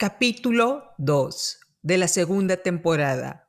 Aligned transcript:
Capítulo 0.00 0.94
2 0.98 1.58
de 1.82 1.98
la 1.98 2.06
segunda 2.06 2.58
temporada. 2.58 3.48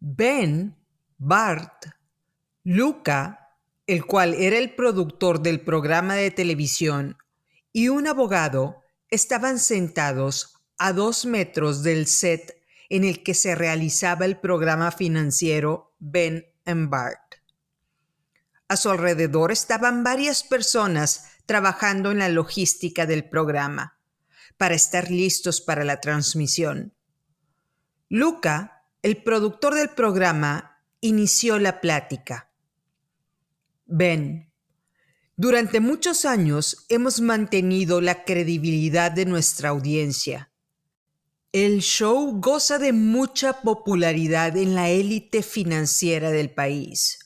Ben, 0.00 0.74
Bart, 1.18 1.88
Luca, 2.64 3.50
el 3.86 4.06
cual 4.06 4.32
era 4.32 4.56
el 4.56 4.74
productor 4.74 5.42
del 5.42 5.60
programa 5.60 6.14
de 6.14 6.30
televisión, 6.30 7.18
y 7.70 7.90
un 7.90 8.06
abogado 8.06 8.82
estaban 9.10 9.58
sentados 9.58 10.56
a 10.78 10.94
dos 10.94 11.26
metros 11.26 11.82
del 11.82 12.06
set 12.06 12.56
en 12.88 13.04
el 13.04 13.22
que 13.22 13.34
se 13.34 13.54
realizaba 13.54 14.24
el 14.24 14.40
programa 14.40 14.90
financiero 14.90 15.94
Ben 15.98 16.46
and 16.64 16.88
Bart. 16.88 17.34
A 18.68 18.78
su 18.78 18.88
alrededor 18.88 19.52
estaban 19.52 20.02
varias 20.02 20.42
personas 20.44 21.26
trabajando 21.44 22.10
en 22.10 22.20
la 22.20 22.30
logística 22.30 23.04
del 23.04 23.28
programa 23.28 23.95
para 24.56 24.74
estar 24.74 25.10
listos 25.10 25.60
para 25.60 25.84
la 25.84 26.00
transmisión. 26.00 26.94
Luca, 28.08 28.84
el 29.02 29.22
productor 29.22 29.74
del 29.74 29.90
programa, 29.90 30.80
inició 31.00 31.58
la 31.58 31.80
plática. 31.80 32.50
Ben, 33.84 34.50
durante 35.36 35.80
muchos 35.80 36.24
años 36.24 36.86
hemos 36.88 37.20
mantenido 37.20 38.00
la 38.00 38.24
credibilidad 38.24 39.12
de 39.12 39.26
nuestra 39.26 39.68
audiencia. 39.68 40.50
El 41.52 41.80
show 41.80 42.40
goza 42.40 42.78
de 42.78 42.92
mucha 42.92 43.60
popularidad 43.60 44.56
en 44.56 44.74
la 44.74 44.88
élite 44.88 45.42
financiera 45.42 46.30
del 46.30 46.50
país. 46.50 47.25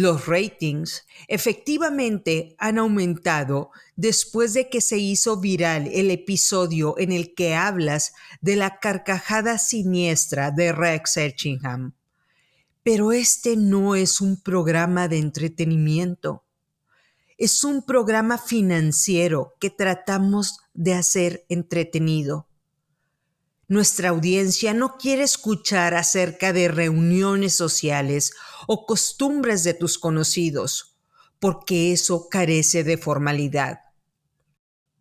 Los 0.00 0.26
ratings 0.26 1.08
efectivamente 1.26 2.54
han 2.58 2.78
aumentado 2.78 3.72
después 3.96 4.54
de 4.54 4.68
que 4.68 4.80
se 4.80 4.96
hizo 4.96 5.40
viral 5.40 5.88
el 5.92 6.12
episodio 6.12 6.96
en 6.98 7.10
el 7.10 7.34
que 7.34 7.56
hablas 7.56 8.12
de 8.40 8.54
la 8.54 8.78
carcajada 8.78 9.58
siniestra 9.58 10.52
de 10.52 10.70
Rex 10.70 11.16
Etchingham. 11.16 11.94
Pero 12.84 13.10
este 13.10 13.56
no 13.56 13.96
es 13.96 14.20
un 14.20 14.40
programa 14.40 15.08
de 15.08 15.18
entretenimiento. 15.18 16.44
Es 17.36 17.64
un 17.64 17.82
programa 17.82 18.38
financiero 18.38 19.54
que 19.58 19.70
tratamos 19.70 20.60
de 20.74 20.94
hacer 20.94 21.44
entretenido. 21.48 22.46
Nuestra 23.70 24.08
audiencia 24.08 24.72
no 24.72 24.96
quiere 24.96 25.22
escuchar 25.22 25.94
acerca 25.94 26.54
de 26.54 26.68
reuniones 26.68 27.52
sociales 27.52 28.32
o 28.66 28.86
costumbres 28.86 29.62
de 29.62 29.74
tus 29.74 29.98
conocidos, 29.98 30.98
porque 31.38 31.92
eso 31.92 32.30
carece 32.30 32.82
de 32.82 32.96
formalidad. 32.96 33.80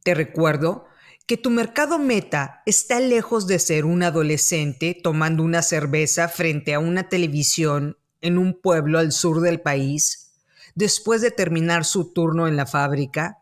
Te 0.04 0.14
recuerdo 0.14 0.84
que 1.26 1.38
tu 1.38 1.50
mercado 1.50 1.98
meta 1.98 2.62
está 2.66 3.00
lejos 3.00 3.48
de 3.48 3.60
ser 3.60 3.86
un 3.86 4.04
adolescente 4.04 5.00
tomando 5.02 5.44
una 5.44 5.62
cerveza 5.62 6.28
frente 6.28 6.74
a 6.74 6.80
una 6.80 7.08
televisión 7.08 7.98
en 8.20 8.38
un 8.38 8.60
pueblo 8.60 9.00
al 9.00 9.14
sur 9.14 9.40
del 9.40 9.62
país, 9.62 10.34
después 10.76 11.22
de 11.22 11.32
terminar 11.32 11.86
su 11.86 12.12
turno 12.12 12.50
en 12.50 12.58
la 12.58 12.66
fábrica, 12.66 13.38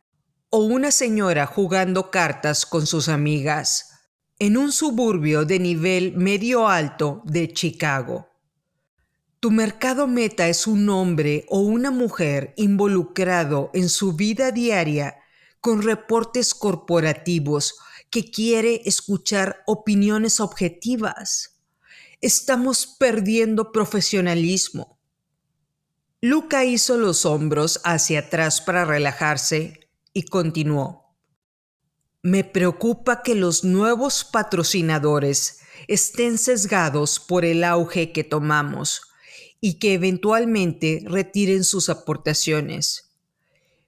o 0.52 0.60
una 0.60 0.92
señora 0.92 1.48
jugando 1.48 2.12
cartas 2.12 2.68
con 2.68 2.86
sus 2.86 3.10
amigas 3.10 3.95
en 4.38 4.58
un 4.58 4.72
suburbio 4.72 5.46
de 5.46 5.60
nivel 5.60 6.18
medio 6.18 6.68
alto 6.68 7.22
de 7.26 7.54
Chicago. 7.54 8.28
Tu 9.40 9.50
mercado 9.50 10.08
meta 10.08 10.50
es 10.50 10.68
un 10.68 10.90
hombre 10.90 11.46
o 11.50 11.60
una 11.60 11.92
mujer 11.92 12.54
involucrado 12.58 13.70
en 13.74 13.88
su 13.90 14.14
vida 14.14 14.52
diaria 14.52 15.16
con 15.62 15.82
reportes 15.84 16.54
corporativos 16.54 17.76
que 18.10 18.30
quiere 18.30 18.82
escuchar 18.86 19.64
opiniones 19.66 20.40
objetivas. 20.40 21.62
Estamos 22.22 22.88
perdiendo 22.88 23.72
profesionalismo. 23.72 25.00
Luca 26.22 26.66
hizo 26.66 26.98
los 26.98 27.26
hombros 27.26 27.80
hacia 27.84 28.20
atrás 28.20 28.62
para 28.62 28.84
relajarse 28.84 29.92
y 30.12 30.24
continuó. 30.24 31.05
Me 32.26 32.44
preocupa 32.44 33.22
que 33.22 33.36
los 33.36 33.64
nuevos 33.64 34.24
patrocinadores 34.24 35.60
estén 35.88 36.40
sesgados 36.40 37.20
por 37.20 37.46
el 37.46 37.64
auge 37.64 38.14
que 38.14 38.24
tomamos 38.24 39.04
y 39.62 39.78
que 39.78 39.94
eventualmente 39.94 41.04
retiren 41.06 41.64
sus 41.64 41.88
aportaciones. 41.88 43.16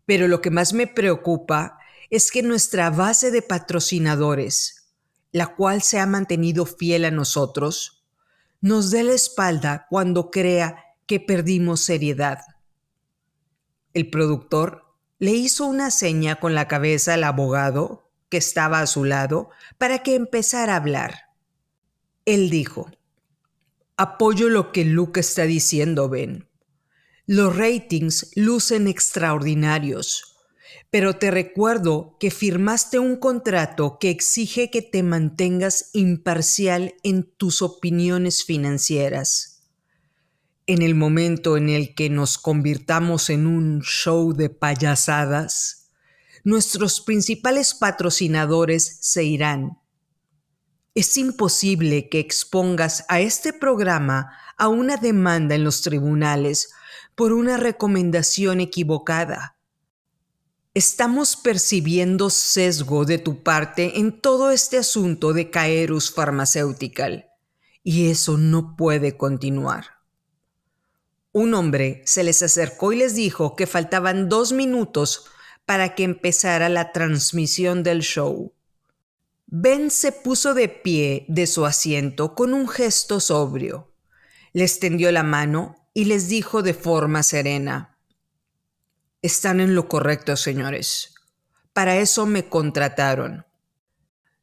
Pero 0.05 0.27
lo 0.27 0.39
que 0.39 0.51
más 0.51 0.73
me 0.73 0.85
preocupa 0.85 1.79
es 2.11 2.29
que 2.29 2.43
nuestra 2.43 2.91
base 2.91 3.31
de 3.31 3.41
patrocinadores, 3.41 4.93
la 5.31 5.55
cual 5.55 5.81
se 5.81 5.99
ha 5.99 6.05
mantenido 6.05 6.67
fiel 6.67 7.05
a 7.05 7.11
nosotros, 7.11 8.05
nos 8.61 8.91
dé 8.91 9.03
la 9.03 9.13
espalda 9.13 9.87
cuando 9.89 10.29
crea 10.29 10.83
que 11.07 11.19
perdimos 11.19 11.81
seriedad. 11.81 12.41
El 13.95 14.11
productor 14.11 14.83
le 15.17 15.31
hizo 15.31 15.65
una 15.65 15.89
seña 15.89 16.35
con 16.35 16.53
la 16.53 16.67
cabeza 16.67 17.15
al 17.15 17.23
abogado 17.23 18.06
que 18.29 18.37
estaba 18.37 18.81
a 18.81 18.87
su 18.87 19.05
lado, 19.05 19.49
para 19.77 19.99
que 19.99 20.15
empezara 20.15 20.73
a 20.73 20.77
hablar. 20.77 21.27
Él 22.25 22.49
dijo, 22.49 22.91
Apoyo 23.95 24.49
lo 24.49 24.71
que 24.71 24.85
Luke 24.85 25.19
está 25.19 25.43
diciendo, 25.43 26.09
Ben. 26.09 26.47
Los 27.25 27.55
ratings 27.55 28.31
lucen 28.35 28.87
extraordinarios, 28.87 30.37
pero 30.89 31.17
te 31.17 31.31
recuerdo 31.31 32.15
que 32.19 32.31
firmaste 32.31 32.99
un 32.99 33.17
contrato 33.17 33.97
que 33.99 34.09
exige 34.09 34.69
que 34.69 34.81
te 34.81 35.03
mantengas 35.03 35.89
imparcial 35.93 36.95
en 37.03 37.23
tus 37.23 37.61
opiniones 37.61 38.45
financieras. 38.45 39.63
En 40.67 40.81
el 40.81 40.95
momento 40.95 41.57
en 41.57 41.69
el 41.69 41.95
que 41.95 42.09
nos 42.09 42.37
convirtamos 42.37 43.29
en 43.29 43.47
un 43.47 43.81
show 43.81 44.33
de 44.33 44.49
payasadas, 44.49 45.86
nuestros 46.47 47.01
principales 47.01 47.73
patrocinadores 47.73 48.99
se 49.01 49.25
irán. 49.25 49.81
Es 50.95 51.17
imposible 51.17 52.07
que 52.07 52.21
expongas 52.21 53.03
a 53.09 53.19
este 53.19 53.51
programa 53.51 54.31
a 54.55 54.69
una 54.69 54.95
demanda 54.95 55.55
en 55.55 55.65
los 55.65 55.81
tribunales 55.81 56.71
por 57.15 57.33
una 57.33 57.57
recomendación 57.57 58.61
equivocada. 58.61 59.57
Estamos 60.73 61.35
percibiendo 61.35 62.29
sesgo 62.29 63.03
de 63.03 63.17
tu 63.17 63.43
parte 63.43 63.99
en 63.99 64.17
todo 64.21 64.51
este 64.51 64.77
asunto 64.77 65.33
de 65.33 65.49
Caerus 65.49 66.13
Pharmaceutical 66.13 67.25
y 67.83 68.09
eso 68.09 68.37
no 68.37 68.77
puede 68.77 69.17
continuar. 69.17 69.97
Un 71.33 71.53
hombre 71.55 72.03
se 72.05 72.23
les 72.23 72.41
acercó 72.41 72.93
y 72.93 72.99
les 72.99 73.15
dijo 73.15 73.57
que 73.57 73.67
faltaban 73.67 74.29
dos 74.29 74.53
minutos 74.53 75.25
para 75.67 75.95
que 75.95 76.05
empezara 76.05 76.69
la 76.69 76.93
transmisión 76.93 77.83
del 77.83 77.99
show. 77.99 78.53
Ben 79.47 79.91
se 79.91 80.13
puso 80.13 80.53
de 80.53 80.69
pie 80.69 81.25
de 81.27 81.45
su 81.45 81.65
asiento 81.65 82.35
con 82.35 82.53
un 82.53 82.69
gesto 82.69 83.19
sobrio. 83.19 83.93
Les 84.53 84.79
tendió 84.79 85.11
la 85.11 85.23
mano 85.23 85.75
y 85.93 86.05
les 86.05 86.29
dijo 86.29 86.63
de 86.63 86.73
forma 86.73 87.21
serena, 87.21 87.99
Están 89.21 89.59
en 89.59 89.75
lo 89.75 89.89
correcto, 89.89 90.37
señores. 90.37 91.15
Para 91.73 91.97
eso 91.97 92.25
me 92.25 92.47
contrataron. 92.47 93.45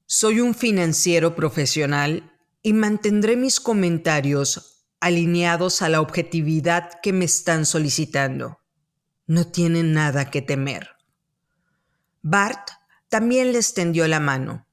Soy 0.04 0.40
un 0.40 0.54
financiero 0.54 1.34
profesional 1.34 2.34
y 2.62 2.74
mantendré 2.74 3.36
mis 3.36 3.60
comentarios 3.60 4.84
alineados 5.00 5.80
a 5.80 5.88
la 5.88 6.02
objetividad 6.02 7.00
que 7.02 7.14
me 7.14 7.24
están 7.24 7.64
solicitando. 7.64 8.60
No 9.26 9.46
tienen 9.46 9.94
nada 9.94 10.30
que 10.30 10.42
temer. 10.42 10.93
Bart 12.26 12.70
también 13.10 13.52
les 13.52 13.74
tendió 13.74 14.08
la 14.08 14.18
mano. 14.18 14.66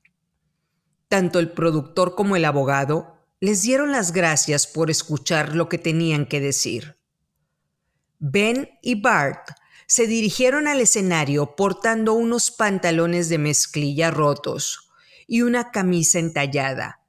Tanto 1.09 1.38
el 1.38 1.51
productor 1.51 2.15
como 2.15 2.38
el 2.38 2.45
abogado 2.45 3.18
les 3.42 3.62
dieron 3.62 3.92
las 3.92 4.13
gracias 4.13 4.68
por 4.68 4.89
escuchar 4.89 5.53
lo 5.53 5.68
que 5.68 5.77
tenían 5.77 6.25
que 6.25 6.39
decir. 6.39 6.98
Ben 8.19 8.69
y 8.81 9.01
Bart 9.01 9.50
se 9.86 10.07
dirigieron 10.07 10.69
al 10.69 10.80
escenario 10.80 11.57
portando 11.57 12.13
unos 12.13 12.51
pantalones 12.51 13.27
de 13.27 13.38
mezclilla 13.38 14.12
rotos 14.12 14.89
y 15.27 15.42
una 15.42 15.71
camisa 15.71 16.19
entallada, 16.19 17.01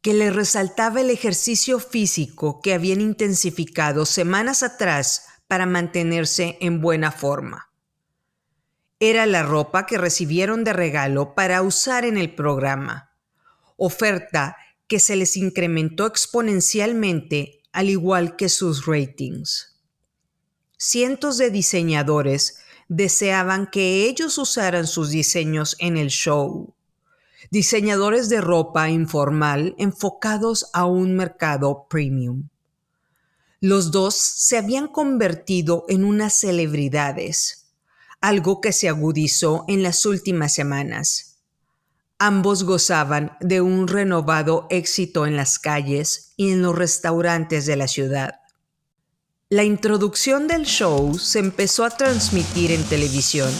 que 0.00 0.12
les 0.12 0.34
resaltaba 0.34 1.02
el 1.02 1.10
ejercicio 1.10 1.78
físico 1.78 2.60
que 2.60 2.74
habían 2.74 3.00
intensificado 3.00 4.06
semanas 4.06 4.64
atrás 4.64 5.26
para 5.46 5.66
mantenerse 5.66 6.58
en 6.60 6.80
buena 6.80 7.12
forma. 7.12 7.70
Era 9.00 9.26
la 9.26 9.42
ropa 9.42 9.86
que 9.86 9.98
recibieron 9.98 10.64
de 10.64 10.72
regalo 10.72 11.34
para 11.34 11.62
usar 11.62 12.04
en 12.04 12.16
el 12.16 12.34
programa, 12.34 13.10
oferta 13.76 14.56
que 14.86 15.00
se 15.00 15.16
les 15.16 15.36
incrementó 15.36 16.06
exponencialmente 16.06 17.62
al 17.72 17.90
igual 17.90 18.36
que 18.36 18.48
sus 18.48 18.86
ratings. 18.86 19.80
Cientos 20.76 21.38
de 21.38 21.50
diseñadores 21.50 22.58
deseaban 22.88 23.66
que 23.66 24.04
ellos 24.06 24.38
usaran 24.38 24.86
sus 24.86 25.10
diseños 25.10 25.76
en 25.78 25.96
el 25.96 26.08
show. 26.08 26.74
diseñadores 27.50 28.28
de 28.28 28.40
ropa 28.40 28.88
informal 28.90 29.74
enfocados 29.78 30.70
a 30.72 30.86
un 30.86 31.14
mercado 31.14 31.86
premium. 31.88 32.48
Los 33.60 33.90
dos 33.90 34.14
se 34.14 34.58
habían 34.58 34.88
convertido 34.88 35.84
en 35.88 36.04
unas 36.04 36.34
celebridades, 36.34 37.63
algo 38.24 38.62
que 38.62 38.72
se 38.72 38.88
agudizó 38.88 39.66
en 39.68 39.82
las 39.82 40.06
últimas 40.06 40.54
semanas. 40.54 41.42
Ambos 42.18 42.64
gozaban 42.64 43.36
de 43.40 43.60
un 43.60 43.86
renovado 43.86 44.66
éxito 44.70 45.26
en 45.26 45.36
las 45.36 45.58
calles 45.58 46.32
y 46.38 46.52
en 46.52 46.62
los 46.62 46.74
restaurantes 46.74 47.66
de 47.66 47.76
la 47.76 47.86
ciudad. 47.86 48.40
La 49.50 49.62
introducción 49.62 50.48
del 50.48 50.64
show 50.64 51.18
se 51.18 51.38
empezó 51.38 51.84
a 51.84 51.90
transmitir 51.90 52.72
en 52.72 52.82
televisión. 52.84 53.52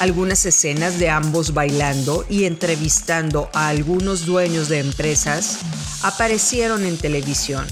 Algunas 0.00 0.44
escenas 0.44 0.98
de 0.98 1.08
ambos 1.08 1.54
bailando 1.54 2.26
y 2.28 2.44
entrevistando 2.44 3.48
a 3.54 3.68
algunos 3.68 4.26
dueños 4.26 4.68
de 4.68 4.80
empresas 4.80 5.60
aparecieron 6.02 6.84
en 6.84 6.98
televisión 6.98 7.66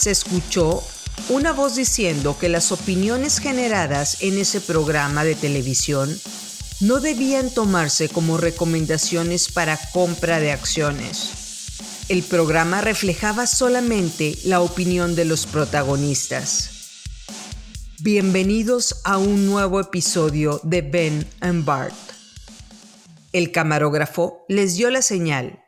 se 0.00 0.10
escuchó 0.10 0.82
una 1.28 1.52
voz 1.52 1.76
diciendo 1.76 2.36
que 2.38 2.48
las 2.48 2.72
opiniones 2.72 3.38
generadas 3.38 4.22
en 4.22 4.38
ese 4.38 4.60
programa 4.60 5.24
de 5.24 5.34
televisión 5.34 6.18
no 6.80 7.00
debían 7.00 7.50
tomarse 7.50 8.08
como 8.08 8.38
recomendaciones 8.38 9.52
para 9.52 9.78
compra 9.92 10.40
de 10.40 10.52
acciones. 10.52 11.30
El 12.08 12.22
programa 12.22 12.80
reflejaba 12.80 13.46
solamente 13.46 14.36
la 14.44 14.60
opinión 14.60 15.14
de 15.14 15.24
los 15.24 15.46
protagonistas. 15.46 16.70
Bienvenidos 18.00 19.02
a 19.04 19.18
un 19.18 19.46
nuevo 19.46 19.78
episodio 19.78 20.60
de 20.64 20.82
Ben 20.82 21.28
and 21.40 21.64
Bart. 21.64 21.94
El 23.32 23.52
camarógrafo 23.52 24.44
les 24.48 24.76
dio 24.76 24.90
la 24.90 25.02
señal. 25.02 25.62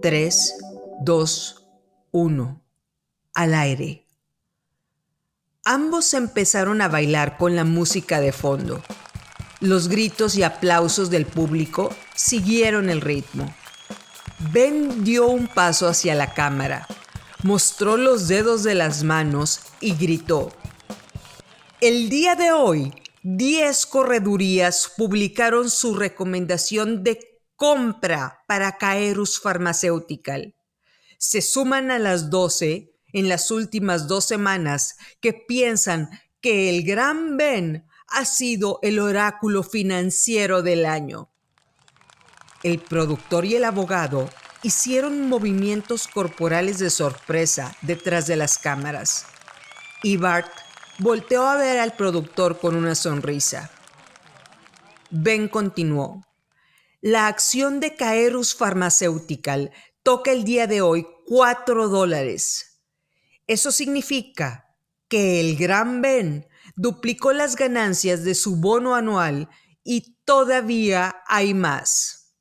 3, 0.00 0.54
2, 1.04 1.66
1 2.12 2.62
al 3.34 3.54
aire. 3.54 4.01
Ambos 5.64 6.12
empezaron 6.14 6.80
a 6.82 6.88
bailar 6.88 7.36
con 7.36 7.54
la 7.54 7.62
música 7.62 8.20
de 8.20 8.32
fondo. 8.32 8.82
Los 9.60 9.86
gritos 9.86 10.34
y 10.34 10.42
aplausos 10.42 11.08
del 11.08 11.24
público 11.24 11.94
siguieron 12.16 12.90
el 12.90 13.00
ritmo. 13.00 13.54
Ben 14.50 15.04
dio 15.04 15.28
un 15.28 15.46
paso 15.46 15.86
hacia 15.86 16.16
la 16.16 16.34
cámara, 16.34 16.88
mostró 17.44 17.96
los 17.96 18.26
dedos 18.26 18.64
de 18.64 18.74
las 18.74 19.04
manos 19.04 19.60
y 19.80 19.94
gritó. 19.94 20.52
El 21.80 22.08
día 22.08 22.34
de 22.34 22.50
hoy, 22.50 22.92
10 23.22 23.86
corredurías 23.86 24.90
publicaron 24.96 25.70
su 25.70 25.94
recomendación 25.94 27.04
de 27.04 27.40
compra 27.54 28.42
para 28.48 28.78
Caerus 28.78 29.40
Pharmaceutical. 29.40 30.56
Se 31.18 31.40
suman 31.40 31.92
a 31.92 32.00
las 32.00 32.30
12 32.30 32.91
en 33.12 33.28
las 33.28 33.50
últimas 33.50 34.08
dos 34.08 34.26
semanas 34.26 34.96
que 35.20 35.32
piensan 35.32 36.10
que 36.40 36.70
el 36.70 36.84
Gran 36.84 37.36
Ben 37.36 37.86
ha 38.08 38.24
sido 38.24 38.78
el 38.82 38.98
oráculo 38.98 39.62
financiero 39.62 40.62
del 40.62 40.84
año. 40.86 41.30
El 42.62 42.78
productor 42.78 43.44
y 43.44 43.56
el 43.56 43.64
abogado 43.64 44.28
hicieron 44.62 45.28
movimientos 45.28 46.06
corporales 46.06 46.78
de 46.78 46.90
sorpresa 46.90 47.76
detrás 47.82 48.26
de 48.26 48.36
las 48.36 48.58
cámaras. 48.58 49.26
Y 50.02 50.16
Bart 50.16 50.52
volteó 50.98 51.46
a 51.46 51.56
ver 51.56 51.80
al 51.80 51.96
productor 51.96 52.58
con 52.58 52.76
una 52.76 52.94
sonrisa. 52.94 53.70
Ben 55.10 55.48
continuó. 55.48 56.24
La 57.00 57.26
acción 57.26 57.80
de 57.80 57.96
Caerus 57.96 58.54
Pharmaceutical 58.54 59.72
toca 60.02 60.30
el 60.30 60.44
día 60.44 60.66
de 60.66 60.80
hoy 60.80 61.06
4 61.26 61.88
dólares. 61.88 62.71
Eso 63.52 63.70
significa 63.70 64.74
que 65.08 65.38
el 65.38 65.58
Gran 65.58 66.00
Ben 66.00 66.48
duplicó 66.74 67.34
las 67.34 67.54
ganancias 67.54 68.24
de 68.24 68.34
su 68.34 68.56
bono 68.56 68.94
anual 68.94 69.50
y 69.84 70.16
todavía 70.24 71.16
hay 71.26 71.52
más. 71.52 72.34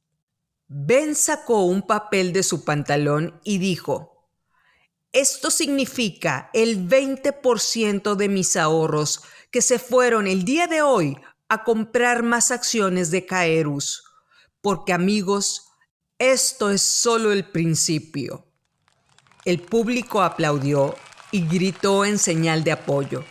Ben 0.70 1.16
sacó 1.16 1.66
un 1.66 1.86
papel 1.86 2.32
de 2.32 2.44
su 2.44 2.64
pantalón 2.64 3.42
y 3.44 3.58
dijo, 3.58 4.30
esto 5.12 5.52
significa 5.52 6.50
el 6.54 6.88
20% 6.88 8.16
de 8.16 8.30
mis 8.30 8.56
ahorros 8.56 9.22
que 9.52 9.62
se 9.62 9.80
fueron 9.80 10.28
el 10.28 10.46
día 10.46 10.68
de 10.68 10.82
hoy 10.82 11.18
a 11.50 11.66
comprar 11.66 12.24
más 12.24 12.52
acciones 12.52 13.12
de 13.12 13.26
Caerus, 13.26 14.06
porque 14.62 14.94
amigos, 14.94 15.74
esto 16.20 16.70
es 16.70 16.82
solo 16.82 17.34
el 17.34 17.52
principio. 17.52 18.51
El 19.44 19.60
público 19.60 20.22
aplaudió 20.22 20.96
y 21.32 21.48
gritó 21.48 22.06
en 22.06 22.20
señal 22.20 22.64
de 22.64 22.74
apoyo. 22.74 23.24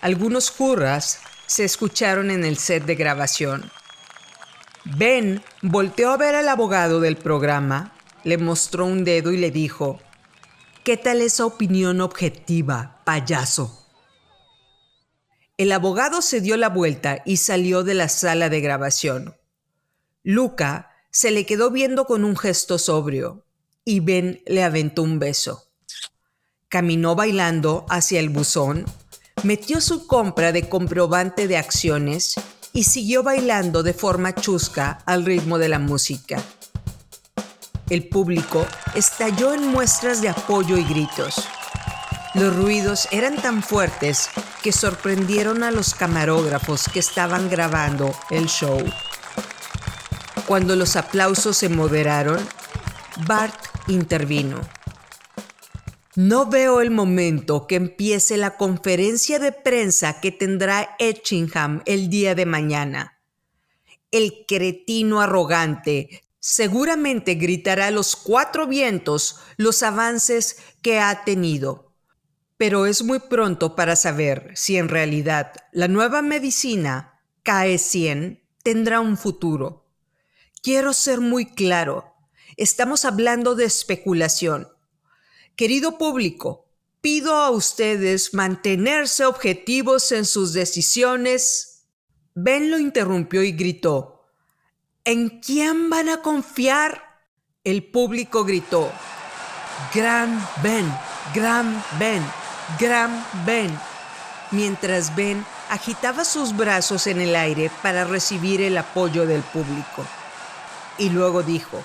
Algunos 0.00 0.50
curras 0.50 1.20
se 1.46 1.64
escucharon 1.64 2.30
en 2.30 2.44
el 2.44 2.56
set 2.56 2.84
de 2.86 2.94
grabación. 2.94 3.70
Ben 4.84 5.42
volteó 5.60 6.10
a 6.10 6.16
ver 6.16 6.34
al 6.34 6.48
abogado 6.48 7.00
del 7.00 7.16
programa, 7.16 7.92
le 8.22 8.38
mostró 8.38 8.86
un 8.86 9.04
dedo 9.04 9.32
y 9.32 9.36
le 9.36 9.50
dijo, 9.50 10.00
¿Qué 10.82 10.96
tal 10.96 11.20
esa 11.20 11.44
opinión 11.44 12.00
objetiva, 12.00 13.02
payaso? 13.04 13.86
El 15.58 15.72
abogado 15.72 16.22
se 16.22 16.40
dio 16.40 16.56
la 16.56 16.70
vuelta 16.70 17.22
y 17.26 17.36
salió 17.36 17.84
de 17.84 17.94
la 17.94 18.08
sala 18.08 18.48
de 18.48 18.60
grabación. 18.60 19.36
Luca 20.22 20.90
se 21.10 21.30
le 21.30 21.44
quedó 21.44 21.70
viendo 21.70 22.06
con 22.06 22.24
un 22.24 22.36
gesto 22.36 22.78
sobrio 22.78 23.43
y 23.84 24.00
Ben 24.00 24.42
le 24.46 24.64
aventó 24.64 25.02
un 25.02 25.18
beso. 25.18 25.64
Caminó 26.68 27.14
bailando 27.14 27.86
hacia 27.88 28.20
el 28.20 28.30
buzón, 28.30 28.84
metió 29.42 29.80
su 29.80 30.06
compra 30.06 30.52
de 30.52 30.68
comprobante 30.68 31.46
de 31.46 31.56
acciones 31.56 32.34
y 32.72 32.84
siguió 32.84 33.22
bailando 33.22 33.82
de 33.82 33.94
forma 33.94 34.34
chusca 34.34 34.98
al 35.06 35.24
ritmo 35.24 35.58
de 35.58 35.68
la 35.68 35.78
música. 35.78 36.42
El 37.90 38.08
público 38.08 38.66
estalló 38.94 39.52
en 39.52 39.68
muestras 39.68 40.22
de 40.22 40.30
apoyo 40.30 40.76
y 40.78 40.84
gritos. 40.84 41.36
Los 42.34 42.56
ruidos 42.56 43.06
eran 43.12 43.36
tan 43.36 43.62
fuertes 43.62 44.28
que 44.62 44.72
sorprendieron 44.72 45.62
a 45.62 45.70
los 45.70 45.94
camarógrafos 45.94 46.88
que 46.88 46.98
estaban 46.98 47.48
grabando 47.48 48.12
el 48.30 48.46
show. 48.46 48.82
Cuando 50.46 50.74
los 50.74 50.96
aplausos 50.96 51.58
se 51.58 51.68
moderaron, 51.68 52.44
Bart 53.26 53.63
intervino. 53.88 54.60
No 56.16 56.46
veo 56.46 56.80
el 56.80 56.90
momento 56.90 57.66
que 57.66 57.74
empiece 57.74 58.36
la 58.36 58.56
conferencia 58.56 59.38
de 59.38 59.50
prensa 59.50 60.20
que 60.20 60.30
tendrá 60.30 60.94
Etchingham 60.98 61.82
el 61.86 62.08
día 62.08 62.34
de 62.34 62.46
mañana. 62.46 63.20
El 64.12 64.44
cretino 64.46 65.20
arrogante 65.20 66.22
seguramente 66.38 67.34
gritará 67.34 67.88
a 67.88 67.90
los 67.90 68.14
cuatro 68.14 68.68
vientos 68.68 69.40
los 69.56 69.82
avances 69.82 70.58
que 70.82 71.00
ha 71.00 71.24
tenido. 71.24 71.92
Pero 72.56 72.86
es 72.86 73.02
muy 73.02 73.18
pronto 73.18 73.74
para 73.74 73.96
saber 73.96 74.52
si 74.54 74.76
en 74.76 74.88
realidad 74.88 75.52
la 75.72 75.88
nueva 75.88 76.22
medicina, 76.22 77.20
KE100, 77.44 78.42
tendrá 78.62 79.00
un 79.00 79.16
futuro. 79.16 79.84
Quiero 80.62 80.92
ser 80.92 81.20
muy 81.20 81.46
claro. 81.46 82.13
Estamos 82.56 83.04
hablando 83.04 83.54
de 83.56 83.64
especulación. 83.64 84.68
Querido 85.56 85.98
público, 85.98 86.68
pido 87.00 87.34
a 87.34 87.50
ustedes 87.50 88.32
mantenerse 88.32 89.24
objetivos 89.24 90.12
en 90.12 90.24
sus 90.24 90.52
decisiones. 90.52 91.86
Ben 92.34 92.70
lo 92.70 92.78
interrumpió 92.78 93.42
y 93.42 93.52
gritó, 93.52 94.22
¿En 95.04 95.40
quién 95.40 95.90
van 95.90 96.08
a 96.08 96.22
confiar? 96.22 97.02
El 97.64 97.84
público 97.84 98.44
gritó, 98.44 98.92
Gran 99.92 100.46
Ben, 100.62 100.86
Gran 101.34 101.82
Ben, 101.98 102.22
Gran 102.78 103.26
Ben, 103.44 103.76
mientras 104.50 105.14
Ben 105.16 105.44
agitaba 105.70 106.24
sus 106.24 106.56
brazos 106.56 107.06
en 107.06 107.20
el 107.20 107.34
aire 107.34 107.70
para 107.82 108.04
recibir 108.04 108.60
el 108.60 108.76
apoyo 108.78 109.26
del 109.26 109.42
público. 109.42 110.04
Y 110.98 111.10
luego 111.10 111.42
dijo, 111.42 111.82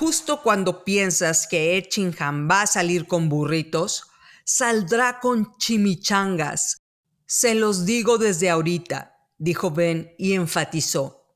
justo 0.00 0.40
cuando 0.40 0.82
piensas 0.82 1.46
que 1.46 1.76
Etchingham 1.76 2.48
va 2.50 2.62
a 2.62 2.66
salir 2.66 3.06
con 3.06 3.28
burritos, 3.28 4.04
saldrá 4.46 5.20
con 5.20 5.54
chimichangas. 5.58 6.78
Se 7.26 7.54
los 7.54 7.84
digo 7.84 8.16
desde 8.16 8.48
ahorita, 8.48 9.14
dijo 9.36 9.70
Ben 9.70 10.14
y 10.16 10.32
enfatizó. 10.32 11.26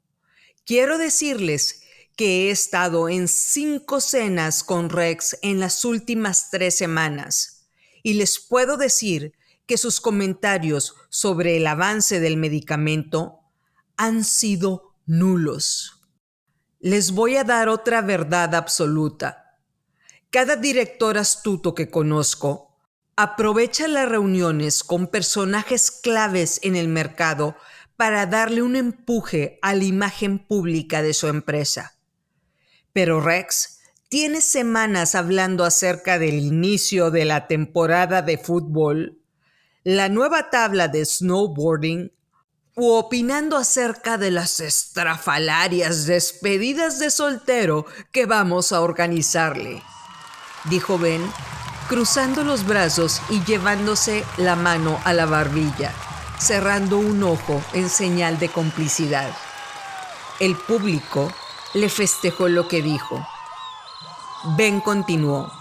Quiero 0.64 0.96
decirles 0.96 1.82
que 2.16 2.48
he 2.48 2.50
estado 2.50 3.10
en 3.10 3.28
cinco 3.28 4.00
cenas 4.00 4.64
con 4.64 4.88
Rex 4.88 5.36
en 5.42 5.60
las 5.60 5.84
últimas 5.84 6.48
tres 6.50 6.74
semanas 6.74 7.66
y 8.02 8.14
les 8.14 8.38
puedo 8.38 8.78
decir 8.78 9.34
que 9.66 9.76
sus 9.76 10.00
comentarios 10.00 10.94
sobre 11.10 11.58
el 11.58 11.66
avance 11.66 12.18
del 12.18 12.38
medicamento 12.38 13.40
han 13.98 14.24
sido 14.24 14.94
nulos. 15.04 15.93
Les 16.84 17.12
voy 17.12 17.36
a 17.36 17.44
dar 17.44 17.70
otra 17.70 18.02
verdad 18.02 18.54
absoluta. 18.54 19.56
Cada 20.28 20.56
director 20.56 21.16
astuto 21.16 21.74
que 21.74 21.88
conozco 21.88 22.76
aprovecha 23.16 23.88
las 23.88 24.06
reuniones 24.06 24.84
con 24.84 25.06
personajes 25.06 25.90
claves 25.90 26.60
en 26.62 26.76
el 26.76 26.88
mercado 26.88 27.56
para 27.96 28.26
darle 28.26 28.60
un 28.60 28.76
empuje 28.76 29.58
a 29.62 29.74
la 29.74 29.84
imagen 29.84 30.38
pública 30.38 31.00
de 31.00 31.14
su 31.14 31.28
empresa. 31.28 31.96
Pero 32.92 33.22
Rex 33.22 33.78
tiene 34.10 34.42
semanas 34.42 35.14
hablando 35.14 35.64
acerca 35.64 36.18
del 36.18 36.34
inicio 36.34 37.10
de 37.10 37.24
la 37.24 37.46
temporada 37.46 38.20
de 38.20 38.36
fútbol, 38.36 39.22
la 39.84 40.10
nueva 40.10 40.50
tabla 40.50 40.88
de 40.88 41.06
snowboarding 41.06 42.12
o 42.76 42.98
opinando 42.98 43.56
acerca 43.56 44.18
de 44.18 44.30
las 44.30 44.60
estrafalarias 44.60 46.06
despedidas 46.06 46.98
de 46.98 47.10
soltero 47.10 47.86
que 48.10 48.26
vamos 48.26 48.72
a 48.72 48.80
organizarle, 48.80 49.82
dijo 50.64 50.98
Ben, 50.98 51.22
cruzando 51.88 52.42
los 52.42 52.66
brazos 52.66 53.20
y 53.30 53.44
llevándose 53.44 54.24
la 54.38 54.56
mano 54.56 55.00
a 55.04 55.12
la 55.12 55.26
barbilla, 55.26 55.92
cerrando 56.38 56.98
un 56.98 57.22
ojo 57.22 57.62
en 57.74 57.88
señal 57.88 58.38
de 58.38 58.48
complicidad. 58.48 59.30
El 60.40 60.56
público 60.56 61.32
le 61.74 61.88
festejó 61.88 62.48
lo 62.48 62.66
que 62.66 62.82
dijo. 62.82 63.24
Ben 64.56 64.80
continuó. 64.80 65.52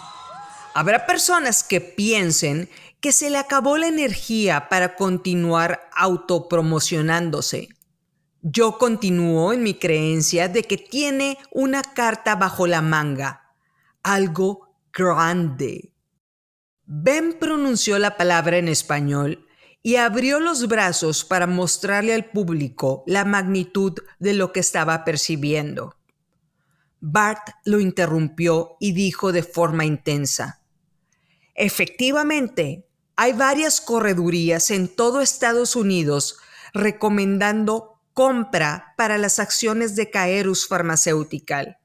Habrá 0.74 1.06
personas 1.06 1.64
que 1.64 1.80
piensen 1.80 2.68
que 3.04 3.12
se 3.12 3.30
le 3.30 3.38
acabó 3.38 3.78
la 3.78 3.90
energía 3.90 4.70
para 4.70 4.96
continuar 4.96 5.90
autopromocionándose. 5.94 7.68
Yo 8.42 8.78
continúo 8.78 9.52
en 9.52 9.62
mi 9.62 9.74
creencia 9.74 10.48
de 10.48 10.64
que 10.64 10.78
tiene 10.78 11.38
una 11.52 11.82
carta 11.82 12.38
bajo 12.38 12.66
la 12.66 12.82
manga, 12.82 13.54
algo 14.04 14.74
grande. 14.94 15.92
Ben 16.86 17.38
pronunció 17.38 18.00
la 18.00 18.16
palabra 18.16 18.56
en 18.56 18.70
español 18.70 19.48
y 19.82 19.98
abrió 19.98 20.40
los 20.40 20.70
brazos 20.70 21.26
para 21.26 21.46
mostrarle 21.46 22.14
al 22.14 22.30
público 22.30 23.04
la 23.06 23.26
magnitud 23.26 23.96
de 24.20 24.34
lo 24.34 24.54
que 24.54 24.62
estaba 24.62 25.04
percibiendo. 25.04 25.98
Bart 27.02 27.50
lo 27.66 27.82
interrumpió 27.82 28.78
y 28.80 28.94
dijo 28.94 29.34
de 29.34 29.44
forma 29.44 29.84
intensa, 29.84 30.62
Efectivamente, 31.56 32.88
hay 33.16 33.34
varias 33.34 33.80
corredurías 33.80 34.72
en 34.72 34.88
todo 34.88 35.22
Estados 35.22 35.76
Unidos 35.76 36.38
recomendando 36.74 38.00
compra 38.14 38.94
para 38.98 39.18
las 39.18 39.40
acciones 39.40 39.96
de 39.96 40.10
Caerus 40.10 40.68
Pharmaceutical. 40.68 41.78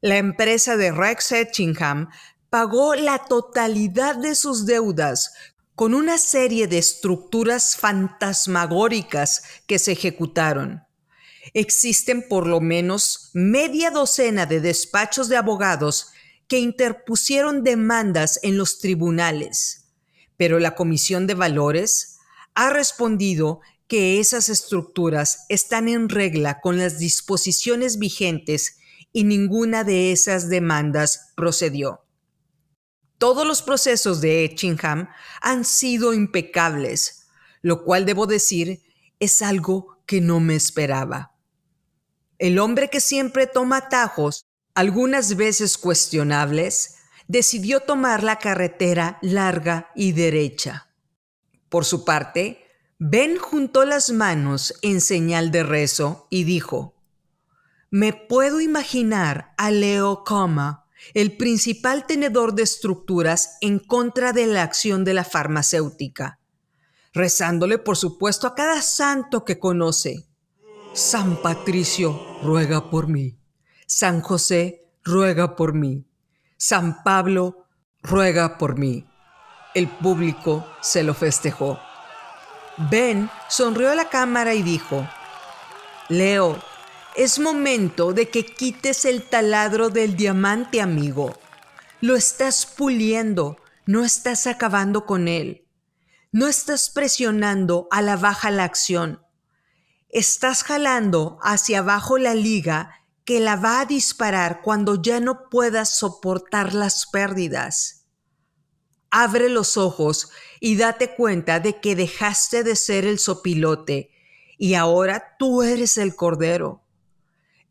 La 0.00 0.16
empresa 0.16 0.76
de 0.76 0.92
Rex 0.92 1.32
Etchingham 1.32 2.08
pagó 2.50 2.94
la 2.94 3.18
totalidad 3.24 4.16
de 4.16 4.34
sus 4.34 4.66
deudas 4.66 5.32
con 5.74 5.94
una 5.94 6.18
serie 6.18 6.66
de 6.66 6.78
estructuras 6.78 7.76
fantasmagóricas 7.76 9.42
que 9.66 9.78
se 9.78 9.92
ejecutaron. 9.92 10.82
Existen 11.54 12.26
por 12.28 12.46
lo 12.46 12.60
menos 12.60 13.30
media 13.32 13.90
docena 13.90 14.44
de 14.44 14.60
despachos 14.60 15.28
de 15.28 15.36
abogados 15.36 16.08
que 16.48 16.58
interpusieron 16.58 17.62
demandas 17.62 18.40
en 18.42 18.58
los 18.58 18.80
tribunales 18.80 19.87
pero 20.38 20.58
la 20.58 20.74
Comisión 20.74 21.26
de 21.26 21.34
Valores 21.34 22.20
ha 22.54 22.70
respondido 22.70 23.60
que 23.86 24.20
esas 24.20 24.48
estructuras 24.48 25.44
están 25.48 25.88
en 25.88 26.08
regla 26.08 26.60
con 26.60 26.78
las 26.78 26.98
disposiciones 26.98 27.98
vigentes 27.98 28.78
y 29.12 29.24
ninguna 29.24 29.84
de 29.84 30.12
esas 30.12 30.48
demandas 30.48 31.32
procedió. 31.34 32.04
Todos 33.18 33.46
los 33.46 33.62
procesos 33.62 34.20
de 34.20 34.44
Etchingham 34.44 35.08
han 35.40 35.64
sido 35.64 36.14
impecables, 36.14 37.26
lo 37.62 37.82
cual 37.82 38.06
debo 38.06 38.26
decir 38.26 38.82
es 39.18 39.42
algo 39.42 39.98
que 40.06 40.20
no 40.20 40.38
me 40.38 40.54
esperaba. 40.54 41.34
El 42.38 42.60
hombre 42.60 42.88
que 42.88 43.00
siempre 43.00 43.48
toma 43.48 43.78
atajos, 43.78 44.46
algunas 44.74 45.34
veces 45.34 45.76
cuestionables, 45.76 46.97
decidió 47.28 47.80
tomar 47.80 48.24
la 48.24 48.38
carretera 48.38 49.18
larga 49.22 49.90
y 49.94 50.12
derecha. 50.12 50.88
Por 51.68 51.84
su 51.84 52.04
parte, 52.04 52.64
Ben 52.98 53.36
juntó 53.36 53.84
las 53.84 54.10
manos 54.10 54.74
en 54.82 55.00
señal 55.00 55.52
de 55.52 55.62
rezo 55.62 56.26
y 56.30 56.44
dijo, 56.44 56.96
Me 57.90 58.12
puedo 58.12 58.60
imaginar 58.60 59.54
a 59.56 59.70
Leo 59.70 60.24
Coma, 60.24 60.86
el 61.14 61.36
principal 61.36 62.06
tenedor 62.06 62.54
de 62.54 62.64
estructuras 62.64 63.56
en 63.60 63.78
contra 63.78 64.32
de 64.32 64.46
la 64.46 64.62
acción 64.62 65.04
de 65.04 65.14
la 65.14 65.22
farmacéutica, 65.22 66.40
rezándole 67.12 67.78
por 67.78 67.96
supuesto 67.96 68.48
a 68.48 68.54
cada 68.54 68.82
santo 68.82 69.44
que 69.44 69.60
conoce. 69.60 70.26
San 70.92 71.40
Patricio 71.40 72.20
ruega 72.42 72.90
por 72.90 73.06
mí. 73.06 73.38
San 73.86 74.22
José 74.22 74.90
ruega 75.04 75.54
por 75.54 75.72
mí. 75.72 76.07
San 76.60 77.04
Pablo 77.04 77.68
ruega 78.02 78.58
por 78.58 78.76
mí. 78.76 79.06
El 79.76 79.86
público 79.86 80.66
se 80.80 81.04
lo 81.04 81.14
festejó. 81.14 81.78
Ben 82.90 83.30
sonrió 83.48 83.92
a 83.92 83.94
la 83.94 84.08
cámara 84.08 84.54
y 84.54 84.62
dijo, 84.64 85.08
Leo, 86.08 86.60
es 87.14 87.38
momento 87.38 88.12
de 88.12 88.28
que 88.28 88.44
quites 88.44 89.04
el 89.04 89.22
taladro 89.22 89.88
del 89.88 90.16
diamante, 90.16 90.80
amigo. 90.80 91.38
Lo 92.00 92.16
estás 92.16 92.66
puliendo, 92.66 93.58
no 93.86 94.04
estás 94.04 94.48
acabando 94.48 95.06
con 95.06 95.28
él. 95.28 95.64
No 96.32 96.48
estás 96.48 96.90
presionando 96.90 97.86
a 97.92 98.02
la 98.02 98.16
baja 98.16 98.50
la 98.50 98.64
acción. 98.64 99.22
Estás 100.08 100.64
jalando 100.64 101.38
hacia 101.40 101.78
abajo 101.78 102.18
la 102.18 102.34
liga 102.34 102.97
que 103.28 103.40
la 103.40 103.56
va 103.56 103.80
a 103.80 103.84
disparar 103.84 104.62
cuando 104.62 105.02
ya 105.02 105.20
no 105.20 105.50
puedas 105.50 105.90
soportar 105.90 106.72
las 106.72 107.04
pérdidas. 107.04 108.06
Abre 109.10 109.50
los 109.50 109.76
ojos 109.76 110.30
y 110.60 110.76
date 110.78 111.14
cuenta 111.14 111.60
de 111.60 111.78
que 111.78 111.94
dejaste 111.94 112.64
de 112.64 112.74
ser 112.74 113.04
el 113.04 113.18
sopilote 113.18 114.10
y 114.56 114.72
ahora 114.72 115.36
tú 115.38 115.62
eres 115.62 115.98
el 115.98 116.16
cordero. 116.16 116.86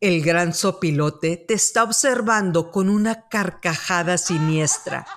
El 0.00 0.22
gran 0.22 0.54
sopilote 0.54 1.36
te 1.36 1.54
está 1.54 1.82
observando 1.82 2.70
con 2.70 2.88
una 2.88 3.26
carcajada 3.28 4.16
siniestra. 4.16 5.08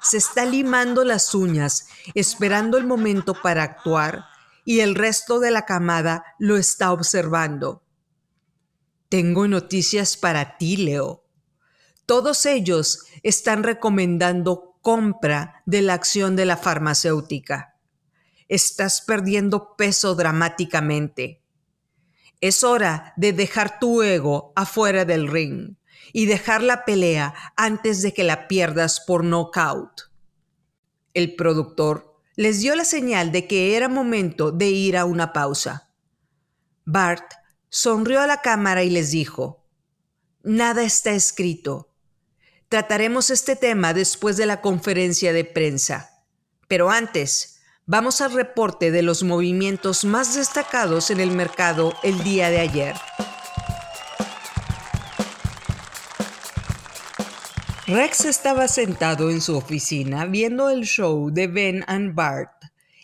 Se 0.00 0.18
está 0.18 0.44
limando 0.44 1.02
las 1.02 1.34
uñas, 1.34 1.88
esperando 2.14 2.78
el 2.78 2.86
momento 2.86 3.34
para 3.42 3.64
actuar, 3.64 4.26
y 4.64 4.82
el 4.82 4.94
resto 4.94 5.40
de 5.40 5.50
la 5.50 5.66
camada 5.66 6.22
lo 6.38 6.56
está 6.56 6.92
observando. 6.92 7.82
Tengo 9.10 9.48
noticias 9.48 10.16
para 10.16 10.56
ti, 10.56 10.76
Leo. 10.76 11.24
Todos 12.06 12.46
ellos 12.46 13.06
están 13.24 13.64
recomendando 13.64 14.78
compra 14.82 15.64
de 15.66 15.82
la 15.82 15.94
acción 15.94 16.36
de 16.36 16.44
la 16.44 16.56
farmacéutica. 16.56 17.76
Estás 18.46 19.02
perdiendo 19.02 19.74
peso 19.76 20.14
dramáticamente. 20.14 21.42
Es 22.40 22.62
hora 22.62 23.12
de 23.16 23.32
dejar 23.32 23.80
tu 23.80 24.00
ego 24.02 24.52
afuera 24.54 25.04
del 25.04 25.26
ring 25.26 25.74
y 26.12 26.26
dejar 26.26 26.62
la 26.62 26.84
pelea 26.84 27.34
antes 27.56 28.02
de 28.02 28.14
que 28.14 28.22
la 28.22 28.46
pierdas 28.46 29.00
por 29.00 29.24
knockout. 29.24 30.02
El 31.14 31.34
productor 31.34 32.16
les 32.36 32.60
dio 32.60 32.76
la 32.76 32.84
señal 32.84 33.32
de 33.32 33.48
que 33.48 33.76
era 33.76 33.88
momento 33.88 34.52
de 34.52 34.68
ir 34.68 34.96
a 34.96 35.04
una 35.04 35.32
pausa. 35.32 35.90
Bart 36.84 37.39
sonrió 37.70 38.20
a 38.20 38.26
la 38.26 38.42
cámara 38.42 38.82
y 38.82 38.90
les 38.90 39.10
dijo, 39.12 39.64
Nada 40.42 40.82
está 40.82 41.12
escrito. 41.12 41.88
Trataremos 42.68 43.30
este 43.30 43.56
tema 43.56 43.94
después 43.94 44.36
de 44.36 44.46
la 44.46 44.60
conferencia 44.60 45.32
de 45.32 45.44
prensa. 45.44 46.24
Pero 46.68 46.90
antes, 46.90 47.60
vamos 47.86 48.20
al 48.20 48.32
reporte 48.32 48.90
de 48.90 49.02
los 49.02 49.22
movimientos 49.22 50.04
más 50.04 50.34
destacados 50.34 51.10
en 51.10 51.20
el 51.20 51.30
mercado 51.30 51.94
el 52.02 52.22
día 52.22 52.48
de 52.50 52.60
ayer. 52.60 52.96
Rex 57.86 58.24
estaba 58.24 58.68
sentado 58.68 59.30
en 59.30 59.40
su 59.40 59.56
oficina 59.56 60.24
viendo 60.24 60.70
el 60.70 60.84
show 60.84 61.28
de 61.30 61.48
Ben 61.48 61.84
and 61.88 62.14
Bart 62.14 62.52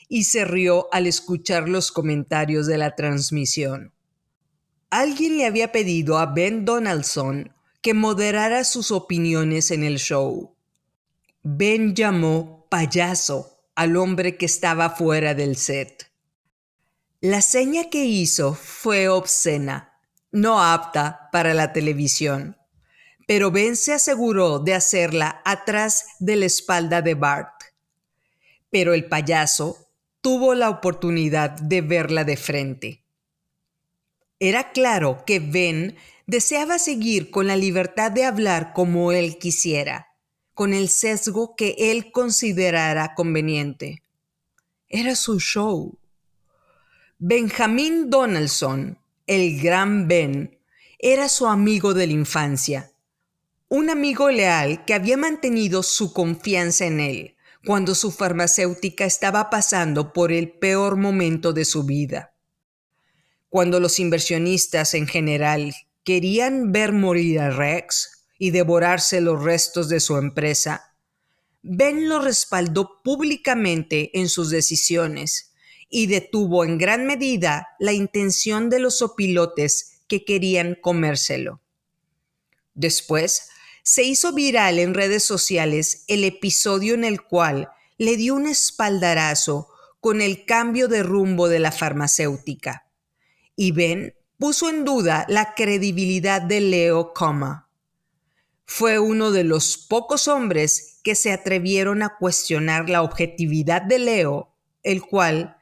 y 0.08 0.24
se 0.24 0.44
rió 0.44 0.86
al 0.92 1.08
escuchar 1.08 1.68
los 1.68 1.90
comentarios 1.90 2.68
de 2.68 2.78
la 2.78 2.94
transmisión. 2.94 3.95
Alguien 4.96 5.36
le 5.36 5.44
había 5.44 5.72
pedido 5.72 6.16
a 6.16 6.24
Ben 6.24 6.64
Donaldson 6.64 7.52
que 7.82 7.92
moderara 7.92 8.64
sus 8.64 8.90
opiniones 8.90 9.70
en 9.70 9.84
el 9.84 9.98
show. 9.98 10.56
Ben 11.42 11.94
llamó 11.94 12.66
payaso 12.70 13.58
al 13.74 13.98
hombre 13.98 14.38
que 14.38 14.46
estaba 14.46 14.88
fuera 14.88 15.34
del 15.34 15.56
set. 15.56 16.10
La 17.20 17.42
seña 17.42 17.90
que 17.90 18.06
hizo 18.06 18.54
fue 18.54 19.08
obscena. 19.08 19.92
no 20.32 20.62
apta 20.62 21.28
para 21.30 21.52
la 21.52 21.74
televisión, 21.74 22.56
pero 23.26 23.50
Ben 23.50 23.76
se 23.76 23.92
aseguró 23.92 24.60
de 24.60 24.72
hacerla 24.72 25.42
atrás 25.44 26.06
de 26.20 26.36
la 26.36 26.46
espalda 26.46 27.02
de 27.02 27.14
Bart. 27.14 27.64
Pero 28.70 28.94
el 28.94 29.04
payaso 29.04 29.90
tuvo 30.22 30.54
la 30.54 30.70
oportunidad 30.70 31.50
de 31.50 31.82
verla 31.82 32.24
de 32.24 32.38
frente. 32.38 33.05
Era 34.38 34.72
claro 34.72 35.24
que 35.26 35.40
Ben 35.40 35.96
deseaba 36.26 36.78
seguir 36.78 37.30
con 37.30 37.46
la 37.46 37.56
libertad 37.56 38.12
de 38.12 38.24
hablar 38.24 38.72
como 38.74 39.12
él 39.12 39.38
quisiera, 39.38 40.08
con 40.52 40.74
el 40.74 40.88
sesgo 40.90 41.56
que 41.56 41.74
él 41.78 42.12
considerara 42.12 43.14
conveniente. 43.14 44.02
Era 44.88 45.16
su 45.16 45.40
show. 45.40 45.98
Benjamin 47.18 48.10
Donaldson, 48.10 48.98
el 49.26 49.60
gran 49.60 50.06
Ben, 50.06 50.58
era 50.98 51.28
su 51.28 51.46
amigo 51.46 51.94
de 51.94 52.06
la 52.06 52.12
infancia, 52.12 52.92
un 53.68 53.88
amigo 53.88 54.30
leal 54.30 54.84
que 54.84 54.94
había 54.94 55.16
mantenido 55.16 55.82
su 55.82 56.12
confianza 56.12 56.84
en 56.84 57.00
él 57.00 57.36
cuando 57.64 57.94
su 57.94 58.12
farmacéutica 58.12 59.06
estaba 59.06 59.50
pasando 59.50 60.12
por 60.12 60.30
el 60.30 60.50
peor 60.50 60.96
momento 60.96 61.52
de 61.52 61.64
su 61.64 61.84
vida. 61.84 62.35
Cuando 63.56 63.80
los 63.80 64.00
inversionistas 64.00 64.92
en 64.92 65.06
general 65.06 65.74
querían 66.04 66.72
ver 66.72 66.92
morir 66.92 67.40
a 67.40 67.48
Rex 67.48 68.26
y 68.38 68.50
devorarse 68.50 69.22
los 69.22 69.42
restos 69.42 69.88
de 69.88 69.98
su 70.00 70.18
empresa, 70.18 70.94
Ben 71.62 72.06
lo 72.06 72.20
respaldó 72.20 73.00
públicamente 73.02 74.10
en 74.12 74.28
sus 74.28 74.50
decisiones 74.50 75.54
y 75.88 76.06
detuvo 76.06 76.66
en 76.66 76.76
gran 76.76 77.06
medida 77.06 77.68
la 77.78 77.94
intención 77.94 78.68
de 78.68 78.78
los 78.78 79.00
opilotes 79.00 80.02
que 80.06 80.26
querían 80.26 80.74
comérselo. 80.78 81.62
Después, 82.74 83.48
se 83.82 84.02
hizo 84.02 84.34
viral 84.34 84.78
en 84.78 84.92
redes 84.92 85.24
sociales 85.24 86.04
el 86.08 86.24
episodio 86.24 86.92
en 86.92 87.04
el 87.04 87.22
cual 87.22 87.70
le 87.96 88.18
dio 88.18 88.34
un 88.34 88.48
espaldarazo 88.48 89.68
con 90.00 90.20
el 90.20 90.44
cambio 90.44 90.88
de 90.88 91.02
rumbo 91.02 91.48
de 91.48 91.60
la 91.60 91.72
farmacéutica. 91.72 92.85
Y 93.56 93.72
Ben 93.72 94.14
puso 94.38 94.68
en 94.68 94.84
duda 94.84 95.24
la 95.28 95.54
credibilidad 95.54 96.42
de 96.42 96.60
Leo. 96.60 97.12
Fue 98.66 98.98
uno 98.98 99.30
de 99.30 99.44
los 99.44 99.78
pocos 99.78 100.28
hombres 100.28 101.00
que 101.02 101.14
se 101.14 101.32
atrevieron 101.32 102.02
a 102.02 102.16
cuestionar 102.18 102.90
la 102.90 103.02
objetividad 103.02 103.82
de 103.82 103.98
Leo, 103.98 104.52
el 104.82 105.02
cual 105.02 105.56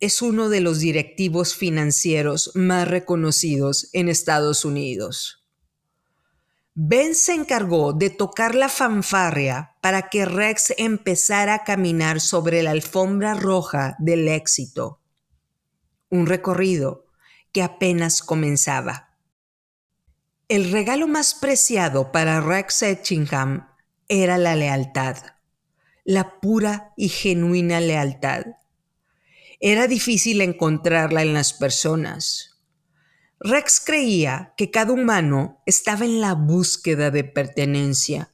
es 0.00 0.22
uno 0.22 0.48
de 0.48 0.60
los 0.60 0.78
directivos 0.78 1.54
financieros 1.54 2.52
más 2.54 2.86
reconocidos 2.86 3.88
en 3.92 4.08
Estados 4.08 4.64
Unidos. 4.64 5.44
Ben 6.74 7.16
se 7.16 7.32
encargó 7.32 7.92
de 7.92 8.10
tocar 8.10 8.54
la 8.54 8.68
fanfarria 8.68 9.74
para 9.80 10.08
que 10.08 10.24
Rex 10.24 10.74
empezara 10.78 11.54
a 11.54 11.64
caminar 11.64 12.20
sobre 12.20 12.62
la 12.62 12.70
alfombra 12.70 13.34
roja 13.34 13.96
del 13.98 14.28
éxito. 14.28 15.00
Un 16.08 16.26
recorrido 16.26 17.07
que 17.52 17.62
apenas 17.62 18.22
comenzaba. 18.22 19.16
El 20.48 20.70
regalo 20.72 21.06
más 21.08 21.34
preciado 21.34 22.10
para 22.10 22.40
Rex 22.40 22.82
Etchingham 22.82 23.68
era 24.08 24.38
la 24.38 24.56
lealtad, 24.56 25.16
la 26.04 26.40
pura 26.40 26.94
y 26.96 27.10
genuina 27.10 27.80
lealtad. 27.80 28.46
Era 29.60 29.86
difícil 29.86 30.40
encontrarla 30.40 31.22
en 31.22 31.34
las 31.34 31.52
personas. 31.52 32.62
Rex 33.40 33.80
creía 33.84 34.54
que 34.56 34.70
cada 34.70 34.92
humano 34.92 35.62
estaba 35.66 36.04
en 36.04 36.20
la 36.20 36.34
búsqueda 36.34 37.10
de 37.10 37.24
pertenencia, 37.24 38.32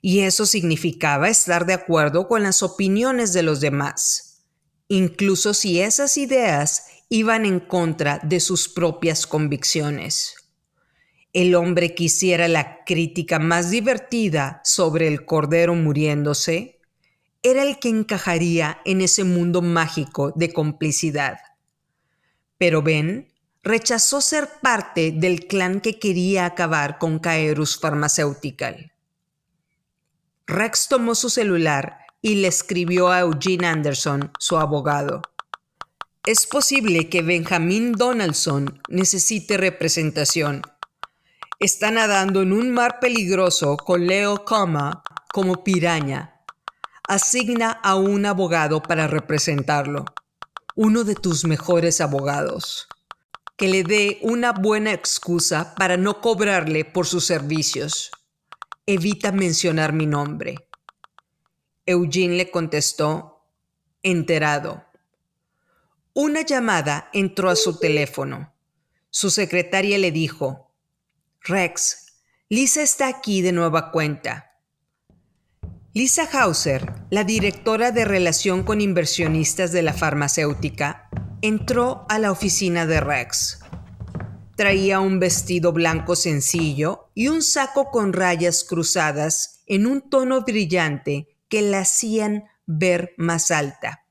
y 0.00 0.20
eso 0.20 0.44
significaba 0.44 1.28
estar 1.28 1.66
de 1.66 1.74
acuerdo 1.74 2.26
con 2.26 2.42
las 2.42 2.62
opiniones 2.62 3.32
de 3.32 3.42
los 3.42 3.60
demás, 3.60 4.44
incluso 4.88 5.54
si 5.54 5.80
esas 5.80 6.16
ideas 6.16 6.86
iban 7.14 7.46
en 7.46 7.60
contra 7.60 8.18
de 8.24 8.40
sus 8.40 8.68
propias 8.68 9.28
convicciones. 9.28 10.34
El 11.32 11.54
hombre 11.54 11.94
quisiera 11.94 12.48
la 12.48 12.84
crítica 12.84 13.38
más 13.38 13.70
divertida 13.70 14.60
sobre 14.64 15.06
el 15.06 15.24
cordero 15.24 15.76
muriéndose, 15.76 16.80
era 17.44 17.62
el 17.62 17.78
que 17.78 17.88
encajaría 17.88 18.80
en 18.84 19.00
ese 19.00 19.22
mundo 19.22 19.62
mágico 19.62 20.32
de 20.34 20.52
complicidad. 20.52 21.38
Pero 22.58 22.82
Ben 22.82 23.32
rechazó 23.62 24.20
ser 24.20 24.48
parte 24.60 25.12
del 25.12 25.46
clan 25.46 25.80
que 25.80 26.00
quería 26.00 26.46
acabar 26.46 26.98
con 26.98 27.20
Caerus 27.20 27.78
Pharmaceutical. 27.78 28.92
Rex 30.48 30.88
tomó 30.88 31.14
su 31.14 31.30
celular 31.30 31.98
y 32.20 32.34
le 32.34 32.48
escribió 32.48 33.12
a 33.12 33.20
Eugene 33.20 33.68
Anderson, 33.68 34.32
su 34.40 34.58
abogado. 34.58 35.22
Es 36.26 36.46
posible 36.46 37.10
que 37.10 37.20
Benjamin 37.20 37.92
Donaldson 37.92 38.80
necesite 38.88 39.58
representación. 39.58 40.62
Está 41.60 41.90
nadando 41.90 42.40
en 42.40 42.54
un 42.54 42.72
mar 42.72 42.98
peligroso 42.98 43.76
con 43.76 44.06
Leo 44.06 44.42
Coma 44.46 45.02
como 45.34 45.62
piraña. 45.62 46.40
Asigna 47.06 47.72
a 47.72 47.96
un 47.96 48.24
abogado 48.24 48.82
para 48.82 49.06
representarlo. 49.06 50.06
Uno 50.74 51.04
de 51.04 51.14
tus 51.14 51.44
mejores 51.44 52.00
abogados. 52.00 52.88
Que 53.58 53.68
le 53.68 53.82
dé 53.84 54.18
una 54.22 54.52
buena 54.52 54.94
excusa 54.94 55.74
para 55.74 55.98
no 55.98 56.22
cobrarle 56.22 56.86
por 56.86 57.06
sus 57.06 57.26
servicios. 57.26 58.10
Evita 58.86 59.30
mencionar 59.30 59.92
mi 59.92 60.06
nombre. 60.06 60.70
Eugene 61.84 62.38
le 62.38 62.50
contestó, 62.50 63.42
enterado. 64.02 64.86
Una 66.16 66.42
llamada 66.42 67.10
entró 67.12 67.50
a 67.50 67.56
su 67.56 67.80
teléfono. 67.80 68.54
Su 69.10 69.30
secretaria 69.30 69.98
le 69.98 70.12
dijo, 70.12 70.72
Rex, 71.40 72.06
Lisa 72.48 72.82
está 72.82 73.08
aquí 73.08 73.42
de 73.42 73.50
nueva 73.50 73.90
cuenta. 73.90 74.52
Lisa 75.92 76.28
Hauser, 76.32 76.92
la 77.10 77.24
directora 77.24 77.90
de 77.90 78.04
relación 78.04 78.62
con 78.62 78.80
inversionistas 78.80 79.72
de 79.72 79.82
la 79.82 79.92
farmacéutica, 79.92 81.08
entró 81.42 82.06
a 82.08 82.20
la 82.20 82.30
oficina 82.30 82.86
de 82.86 83.00
Rex. 83.00 83.58
Traía 84.54 85.00
un 85.00 85.18
vestido 85.18 85.72
blanco 85.72 86.14
sencillo 86.14 87.10
y 87.14 87.26
un 87.26 87.42
saco 87.42 87.90
con 87.90 88.12
rayas 88.12 88.62
cruzadas 88.62 89.64
en 89.66 89.84
un 89.84 90.08
tono 90.10 90.42
brillante 90.42 91.40
que 91.48 91.62
la 91.62 91.80
hacían 91.80 92.44
ver 92.66 93.14
más 93.16 93.50
alta. 93.50 94.03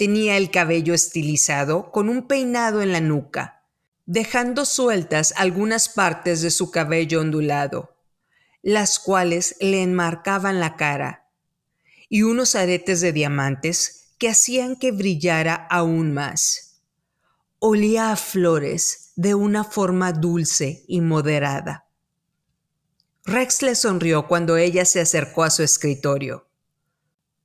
Tenía 0.00 0.38
el 0.38 0.50
cabello 0.50 0.94
estilizado 0.94 1.92
con 1.92 2.08
un 2.08 2.26
peinado 2.26 2.80
en 2.80 2.90
la 2.90 3.02
nuca, 3.02 3.66
dejando 4.06 4.64
sueltas 4.64 5.34
algunas 5.36 5.90
partes 5.90 6.40
de 6.40 6.50
su 6.50 6.70
cabello 6.70 7.20
ondulado, 7.20 7.98
las 8.62 8.98
cuales 8.98 9.56
le 9.60 9.82
enmarcaban 9.82 10.58
la 10.58 10.76
cara, 10.76 11.28
y 12.08 12.22
unos 12.22 12.54
aretes 12.54 13.02
de 13.02 13.12
diamantes 13.12 14.14
que 14.16 14.30
hacían 14.30 14.76
que 14.76 14.90
brillara 14.90 15.54
aún 15.68 16.14
más. 16.14 16.80
Olía 17.58 18.10
a 18.10 18.16
flores 18.16 19.12
de 19.16 19.34
una 19.34 19.64
forma 19.64 20.12
dulce 20.12 20.82
y 20.88 21.02
moderada. 21.02 21.90
Rex 23.26 23.60
le 23.60 23.74
sonrió 23.74 24.28
cuando 24.28 24.56
ella 24.56 24.86
se 24.86 25.02
acercó 25.02 25.42
a 25.42 25.50
su 25.50 25.62
escritorio. 25.62 26.48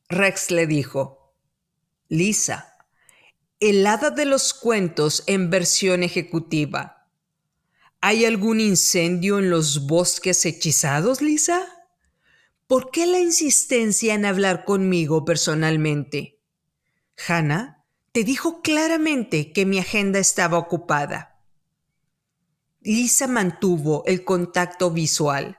Rex 0.07 0.51
le 0.51 0.67
dijo, 0.67 1.14
Lisa, 2.07 2.75
el 3.59 3.87
hada 3.87 4.11
de 4.11 4.25
los 4.25 4.53
cuentos 4.53 5.23
en 5.25 5.49
versión 5.49 6.03
ejecutiva. 6.03 7.09
¿Hay 7.99 8.25
algún 8.25 8.59
incendio 8.59 9.39
en 9.39 9.49
los 9.49 9.87
bosques 9.87 10.45
hechizados, 10.45 11.23
Lisa? 11.23 11.67
¿Por 12.67 12.91
qué 12.91 13.07
la 13.07 13.19
insistencia 13.19 14.13
en 14.13 14.25
hablar 14.25 14.65
conmigo 14.65 15.25
personalmente? 15.25 16.39
Hannah 17.27 17.83
te 18.11 18.23
dijo 18.23 18.61
claramente 18.61 19.51
que 19.51 19.65
mi 19.65 19.79
agenda 19.79 20.19
estaba 20.19 20.59
ocupada. 20.59 21.41
Lisa 22.81 23.25
mantuvo 23.25 24.03
el 24.05 24.23
contacto 24.23 24.91
visual. 24.91 25.57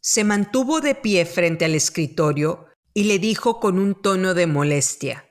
Se 0.00 0.24
mantuvo 0.24 0.80
de 0.80 0.94
pie 0.94 1.26
frente 1.26 1.66
al 1.66 1.74
escritorio 1.74 2.68
y 2.94 3.04
le 3.04 3.18
dijo 3.18 3.60
con 3.60 3.78
un 3.78 4.00
tono 4.00 4.32
de 4.32 4.46
molestia. 4.46 5.27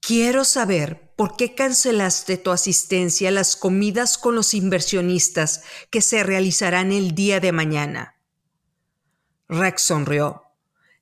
Quiero 0.00 0.44
saber 0.44 1.12
por 1.16 1.36
qué 1.36 1.54
cancelaste 1.54 2.36
tu 2.36 2.50
asistencia 2.50 3.28
a 3.28 3.32
las 3.32 3.56
comidas 3.56 4.18
con 4.18 4.34
los 4.34 4.54
inversionistas 4.54 5.62
que 5.90 6.00
se 6.00 6.22
realizarán 6.22 6.92
el 6.92 7.14
día 7.14 7.40
de 7.40 7.52
mañana. 7.52 8.16
Rex 9.48 9.82
sonrió. 9.82 10.44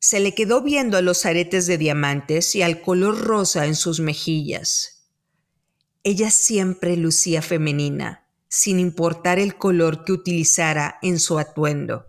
Se 0.01 0.21
le 0.21 0.35
quedó 0.35 0.63
viendo 0.63 0.97
a 0.97 1.03
los 1.03 1.27
aretes 1.27 1.67
de 1.67 1.79
diamantes 1.79 2.55
y 2.55 2.63
al 2.63 2.81
color 2.83 3.19
rosa 3.19 3.67
en 3.67 3.75
sus 3.75 4.01
mejillas. 4.01 5.09
Ella 6.03 6.31
siempre 6.31 6.97
lucía 6.97 7.43
femenina 7.43 8.29
sin 8.49 8.81
importar 8.81 9.39
el 9.39 9.57
color 9.57 10.05
que 10.05 10.13
utilizara 10.13 10.99
en 11.03 11.21
su 11.21 11.39
atuendo. 11.39 12.07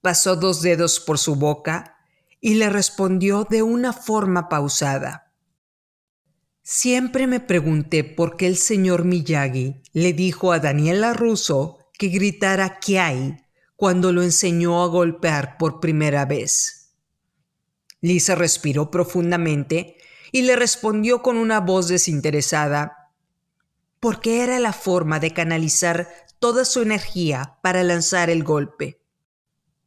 Pasó 0.00 0.36
dos 0.36 0.62
dedos 0.62 1.00
por 1.00 1.18
su 1.18 1.36
boca 1.36 1.96
y 2.40 2.54
le 2.54 2.68
respondió 2.68 3.46
de 3.48 3.62
una 3.62 3.92
forma 3.92 4.48
pausada. 4.48 5.27
Siempre 6.70 7.26
me 7.26 7.40
pregunté 7.40 8.04
por 8.04 8.36
qué 8.36 8.46
el 8.46 8.58
señor 8.58 9.06
Miyagi 9.06 9.80
le 9.94 10.12
dijo 10.12 10.52
a 10.52 10.58
Daniela 10.58 11.14
Russo 11.14 11.78
que 11.98 12.08
gritara 12.08 12.78
Kiai 12.78 13.42
cuando 13.74 14.12
lo 14.12 14.22
enseñó 14.22 14.82
a 14.82 14.86
golpear 14.88 15.56
por 15.56 15.80
primera 15.80 16.26
vez. 16.26 16.92
Lisa 18.02 18.34
respiró 18.34 18.90
profundamente 18.90 19.96
y 20.30 20.42
le 20.42 20.56
respondió 20.56 21.22
con 21.22 21.38
una 21.38 21.60
voz 21.60 21.88
desinteresada, 21.88 23.14
porque 23.98 24.42
era 24.42 24.58
la 24.58 24.74
forma 24.74 25.20
de 25.20 25.32
canalizar 25.32 26.10
toda 26.38 26.66
su 26.66 26.82
energía 26.82 27.56
para 27.62 27.82
lanzar 27.82 28.28
el 28.28 28.44
golpe. 28.44 29.00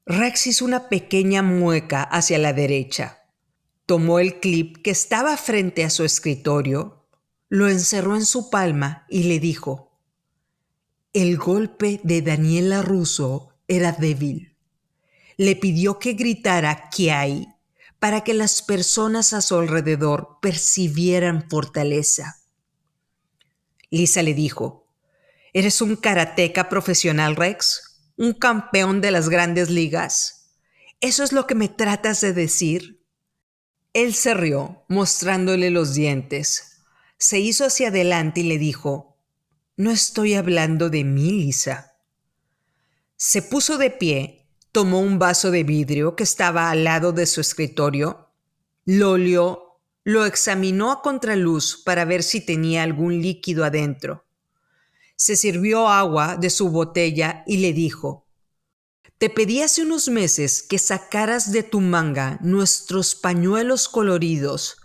Rex 0.07 0.47
hizo 0.47 0.65
una 0.65 0.89
pequeña 0.89 1.43
mueca 1.43 2.01
hacia 2.01 2.39
la 2.39 2.53
derecha. 2.53 3.20
Tomó 3.85 4.19
el 4.19 4.39
clip 4.39 4.77
que 4.83 4.91
estaba 4.91 5.35
frente 5.37 5.83
a 5.83 5.89
su 5.89 6.03
escritorio, 6.03 7.05
lo 7.49 7.67
encerró 7.67 8.15
en 8.15 8.25
su 8.25 8.49
palma 8.49 9.05
y 9.09 9.23
le 9.23 9.39
dijo, 9.39 9.91
el 11.13 11.37
golpe 11.37 11.99
de 12.03 12.21
Daniela 12.21 12.81
Russo 12.81 13.49
era 13.67 13.91
débil. 13.91 14.55
Le 15.35 15.57
pidió 15.57 15.99
que 15.99 16.13
gritara 16.13 16.89
Kiai 16.89 17.49
para 17.99 18.23
que 18.23 18.33
las 18.33 18.61
personas 18.61 19.33
a 19.33 19.41
su 19.41 19.57
alrededor 19.57 20.37
percibieran 20.41 21.49
fortaleza. 21.49 22.37
Lisa 23.89 24.23
le 24.23 24.33
dijo, 24.33 24.87
¿Eres 25.53 25.81
un 25.81 25.97
karateca 25.97 26.69
profesional, 26.69 27.35
Rex? 27.35 27.99
¿Un 28.15 28.31
campeón 28.33 29.01
de 29.01 29.11
las 29.11 29.27
grandes 29.27 29.69
ligas? 29.69 30.53
¿Eso 31.01 31.25
es 31.25 31.33
lo 31.33 31.45
que 31.45 31.55
me 31.55 31.67
tratas 31.67 32.21
de 32.21 32.31
decir? 32.31 33.00
Él 33.93 34.13
se 34.13 34.33
rió, 34.33 34.83
mostrándole 34.87 35.69
los 35.69 35.93
dientes. 35.93 36.83
Se 37.17 37.39
hizo 37.39 37.65
hacia 37.65 37.89
adelante 37.89 38.41
y 38.41 38.43
le 38.43 38.57
dijo, 38.57 39.17
No 39.77 39.91
estoy 39.91 40.33
hablando 40.33 40.89
de 40.89 41.03
mí, 41.03 41.31
Lisa. 41.31 41.93
Se 43.17 43.41
puso 43.41 43.77
de 43.77 43.91
pie 43.91 44.41
tomó 44.71 45.01
un 45.01 45.19
vaso 45.19 45.51
de 45.51 45.63
vidrio 45.63 46.15
que 46.15 46.23
estaba 46.23 46.69
al 46.69 46.83
lado 46.83 47.11
de 47.11 47.25
su 47.25 47.41
escritorio, 47.41 48.29
lo 48.85 49.11
olió, 49.11 49.79
lo 50.03 50.25
examinó 50.25 50.91
a 50.91 51.01
contraluz 51.01 51.81
para 51.83 52.05
ver 52.05 52.23
si 52.23 52.41
tenía 52.41 52.83
algún 52.83 53.21
líquido 53.21 53.65
adentro. 53.65 54.25
Se 55.15 55.35
sirvió 55.35 55.87
agua 55.87 56.37
de 56.37 56.49
su 56.49 56.69
botella 56.69 57.43
y 57.45 57.57
le 57.57 57.73
dijo, 57.73 58.20
Te 59.21 59.29
pedí 59.29 59.61
hace 59.61 59.83
unos 59.83 60.07
meses 60.07 60.63
que 60.63 60.79
sacaras 60.79 61.51
de 61.51 61.61
tu 61.61 61.79
manga 61.79 62.39
nuestros 62.41 63.13
pañuelos 63.13 63.87
coloridos 63.87 64.77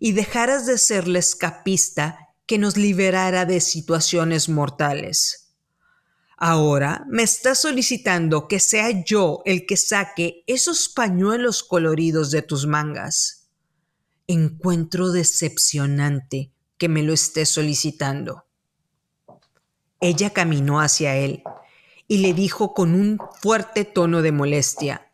y 0.00 0.10
dejaras 0.10 0.66
de 0.66 0.78
ser 0.78 1.06
la 1.06 1.20
escapista 1.20 2.18
que 2.44 2.58
nos 2.58 2.76
liberara 2.76 3.44
de 3.44 3.60
situaciones 3.60 4.48
mortales. 4.48 5.54
Ahora 6.36 7.06
me 7.08 7.22
está 7.22 7.54
solicitando 7.54 8.48
que 8.48 8.58
sea 8.58 9.04
yo 9.04 9.42
el 9.44 9.64
que 9.64 9.76
saque 9.76 10.42
esos 10.48 10.88
pañuelos 10.88 11.62
coloridos 11.62 12.32
de 12.32 12.42
tus 12.42 12.66
mangas. 12.66 13.48
Encuentro 14.26 15.12
decepcionante 15.12 16.50
que 16.78 16.88
me 16.88 17.04
lo 17.04 17.12
esté 17.12 17.46
solicitando. 17.46 18.44
Ella 20.00 20.30
caminó 20.30 20.80
hacia 20.80 21.14
él 21.14 21.44
y 22.08 22.18
le 22.18 22.34
dijo 22.34 22.74
con 22.74 22.94
un 22.94 23.18
fuerte 23.40 23.84
tono 23.84 24.22
de 24.22 24.32
molestia, 24.32 25.10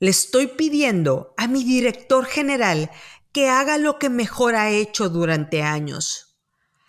Le 0.00 0.10
estoy 0.10 0.46
pidiendo 0.46 1.34
a 1.36 1.48
mi 1.48 1.64
director 1.64 2.24
general 2.24 2.90
que 3.32 3.48
haga 3.48 3.78
lo 3.78 3.98
que 3.98 4.10
mejor 4.10 4.54
ha 4.54 4.70
hecho 4.70 5.08
durante 5.08 5.62
años 5.62 6.28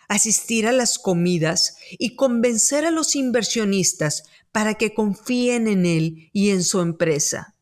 asistir 0.10 0.68
a 0.68 0.74
las 0.74 1.00
comidas 1.00 1.78
y 1.92 2.16
convencer 2.16 2.84
a 2.84 2.92
los 2.92 3.16
inversionistas 3.16 4.24
para 4.52 4.74
que 4.74 4.94
confíen 4.94 5.68
en 5.68 5.86
él 5.86 6.30
y 6.34 6.50
en 6.50 6.64
su 6.64 6.82
empresa. 6.82 7.56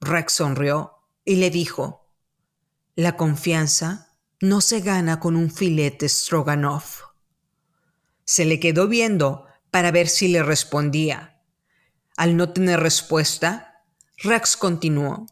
Rex 0.00 0.34
sonrió 0.34 0.92
y 1.24 1.36
le 1.36 1.50
dijo, 1.50 2.08
la 2.94 3.16
confianza 3.16 4.16
no 4.40 4.60
se 4.60 4.80
gana 4.80 5.18
con 5.18 5.34
un 5.34 5.50
filete 5.50 6.08
stroganoff. 6.08 7.02
Se 8.24 8.44
le 8.44 8.60
quedó 8.60 8.86
viendo 8.86 9.46
para 9.74 9.90
ver 9.90 10.06
si 10.06 10.28
le 10.28 10.44
respondía. 10.44 11.42
Al 12.16 12.36
no 12.36 12.52
tener 12.52 12.78
respuesta, 12.78 13.82
Rex 14.18 14.56
continuó. 14.56 15.26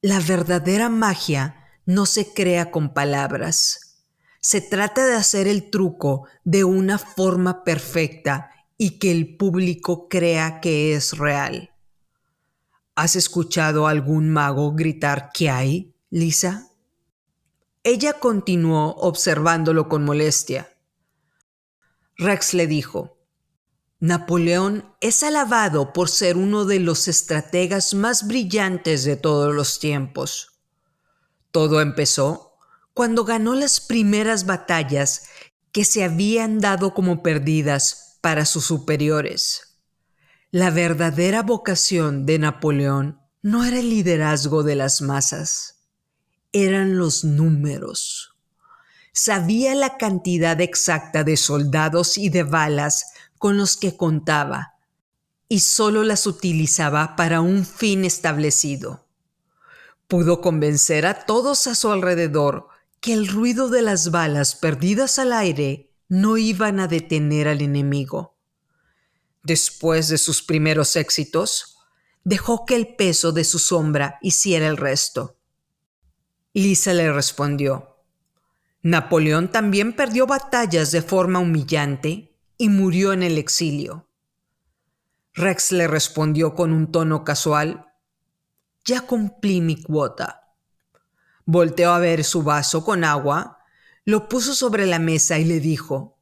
La 0.00 0.20
verdadera 0.20 0.88
magia 0.88 1.66
no 1.84 2.06
se 2.06 2.32
crea 2.32 2.70
con 2.70 2.94
palabras 2.94 3.90
se 4.40 4.62
trata 4.62 5.06
de 5.06 5.14
hacer 5.16 5.46
el 5.46 5.70
truco 5.70 6.26
de 6.44 6.64
una 6.64 6.98
forma 6.98 7.62
perfecta 7.62 8.50
y 8.78 8.98
que 8.98 9.10
el 9.10 9.36
público 9.36 10.08
crea 10.08 10.60
que 10.60 10.94
es 10.94 11.18
real. 11.18 11.70
¿Has 12.94 13.16
escuchado 13.16 13.86
a 13.86 13.90
algún 13.90 14.30
mago 14.30 14.72
gritar 14.72 15.30
¿qué 15.34 15.50
hay, 15.50 15.94
Lisa? 16.08 16.68
Ella 17.82 18.14
continuó 18.14 18.94
observándolo 18.96 19.88
con 19.88 20.04
molestia. 20.04 20.69
Rex 22.20 22.52
le 22.52 22.66
dijo, 22.66 23.16
Napoleón 23.98 24.94
es 25.00 25.22
alabado 25.22 25.94
por 25.94 26.10
ser 26.10 26.36
uno 26.36 26.66
de 26.66 26.78
los 26.78 27.08
estrategas 27.08 27.94
más 27.94 28.26
brillantes 28.26 29.04
de 29.04 29.16
todos 29.16 29.54
los 29.54 29.80
tiempos. 29.80 30.60
Todo 31.50 31.80
empezó 31.80 32.58
cuando 32.92 33.24
ganó 33.24 33.54
las 33.54 33.80
primeras 33.80 34.44
batallas 34.44 35.30
que 35.72 35.86
se 35.86 36.04
habían 36.04 36.58
dado 36.58 36.92
como 36.92 37.22
perdidas 37.22 38.18
para 38.20 38.44
sus 38.44 38.66
superiores. 38.66 39.78
La 40.50 40.70
verdadera 40.70 41.42
vocación 41.42 42.26
de 42.26 42.38
Napoleón 42.38 43.18
no 43.40 43.64
era 43.64 43.78
el 43.78 43.88
liderazgo 43.88 44.62
de 44.62 44.74
las 44.74 45.00
masas, 45.00 45.88
eran 46.52 46.98
los 46.98 47.24
números. 47.24 48.29
Sabía 49.12 49.74
la 49.74 49.96
cantidad 49.96 50.60
exacta 50.60 51.24
de 51.24 51.36
soldados 51.36 52.16
y 52.16 52.28
de 52.28 52.42
balas 52.42 53.12
con 53.38 53.56
los 53.56 53.76
que 53.76 53.96
contaba 53.96 54.74
y 55.48 55.60
solo 55.60 56.04
las 56.04 56.28
utilizaba 56.28 57.16
para 57.16 57.40
un 57.40 57.66
fin 57.66 58.04
establecido. 58.04 59.04
Pudo 60.06 60.40
convencer 60.40 61.06
a 61.06 61.26
todos 61.26 61.66
a 61.66 61.74
su 61.74 61.90
alrededor 61.90 62.68
que 63.00 63.12
el 63.12 63.26
ruido 63.26 63.68
de 63.68 63.82
las 63.82 64.12
balas 64.12 64.54
perdidas 64.54 65.18
al 65.18 65.32
aire 65.32 65.90
no 66.08 66.36
iban 66.36 66.78
a 66.78 66.86
detener 66.86 67.48
al 67.48 67.62
enemigo. 67.62 68.36
Después 69.42 70.08
de 70.08 70.18
sus 70.18 70.42
primeros 70.42 70.94
éxitos, 70.94 71.78
dejó 72.22 72.64
que 72.64 72.76
el 72.76 72.94
peso 72.94 73.32
de 73.32 73.42
su 73.42 73.58
sombra 73.58 74.18
hiciera 74.22 74.68
el 74.68 74.76
resto. 74.76 75.36
Lisa 76.52 76.92
le 76.92 77.12
respondió, 77.12 77.89
Napoleón 78.82 79.52
también 79.52 79.94
perdió 79.94 80.26
batallas 80.26 80.90
de 80.90 81.02
forma 81.02 81.38
humillante 81.38 82.34
y 82.56 82.70
murió 82.70 83.12
en 83.12 83.22
el 83.22 83.36
exilio. 83.36 84.08
Rex 85.34 85.72
le 85.72 85.86
respondió 85.86 86.54
con 86.54 86.72
un 86.72 86.90
tono 86.90 87.22
casual, 87.24 87.86
Ya 88.84 89.02
cumplí 89.02 89.60
mi 89.60 89.82
cuota. 89.82 90.54
Volteó 91.44 91.92
a 91.92 91.98
ver 91.98 92.24
su 92.24 92.42
vaso 92.42 92.84
con 92.84 93.04
agua, 93.04 93.58
lo 94.06 94.28
puso 94.28 94.54
sobre 94.54 94.86
la 94.86 94.98
mesa 94.98 95.38
y 95.38 95.44
le 95.44 95.60
dijo, 95.60 96.18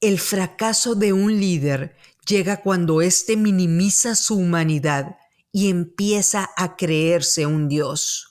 El 0.00 0.18
fracaso 0.18 0.94
de 0.94 1.12
un 1.12 1.38
líder 1.38 1.96
llega 2.26 2.62
cuando 2.62 3.02
éste 3.02 3.36
minimiza 3.36 4.14
su 4.14 4.36
humanidad 4.36 5.18
y 5.52 5.68
empieza 5.68 6.50
a 6.56 6.76
creerse 6.76 7.44
un 7.44 7.68
dios. 7.68 8.29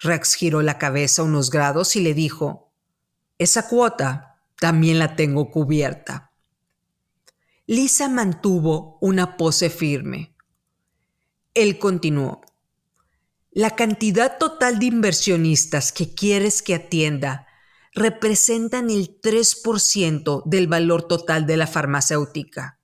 Rex 0.00 0.34
giró 0.34 0.62
la 0.62 0.78
cabeza 0.78 1.22
unos 1.22 1.50
grados 1.50 1.96
y 1.96 2.00
le 2.00 2.14
dijo, 2.14 2.72
Esa 3.38 3.68
cuota 3.68 4.40
también 4.58 4.98
la 4.98 5.16
tengo 5.16 5.50
cubierta. 5.50 6.32
Lisa 7.66 8.08
mantuvo 8.08 8.98
una 9.00 9.36
pose 9.36 9.70
firme. 9.70 10.34
Él 11.54 11.78
continuó, 11.78 12.40
la 13.50 13.70
cantidad 13.70 14.38
total 14.38 14.78
de 14.78 14.86
inversionistas 14.86 15.90
que 15.90 16.14
quieres 16.14 16.62
que 16.62 16.74
atienda 16.76 17.46
representan 17.92 18.90
el 18.90 19.20
3% 19.20 20.42
del 20.44 20.68
valor 20.68 21.08
total 21.08 21.46
de 21.46 21.56
la 21.56 21.66
farmacéutica. 21.66 22.78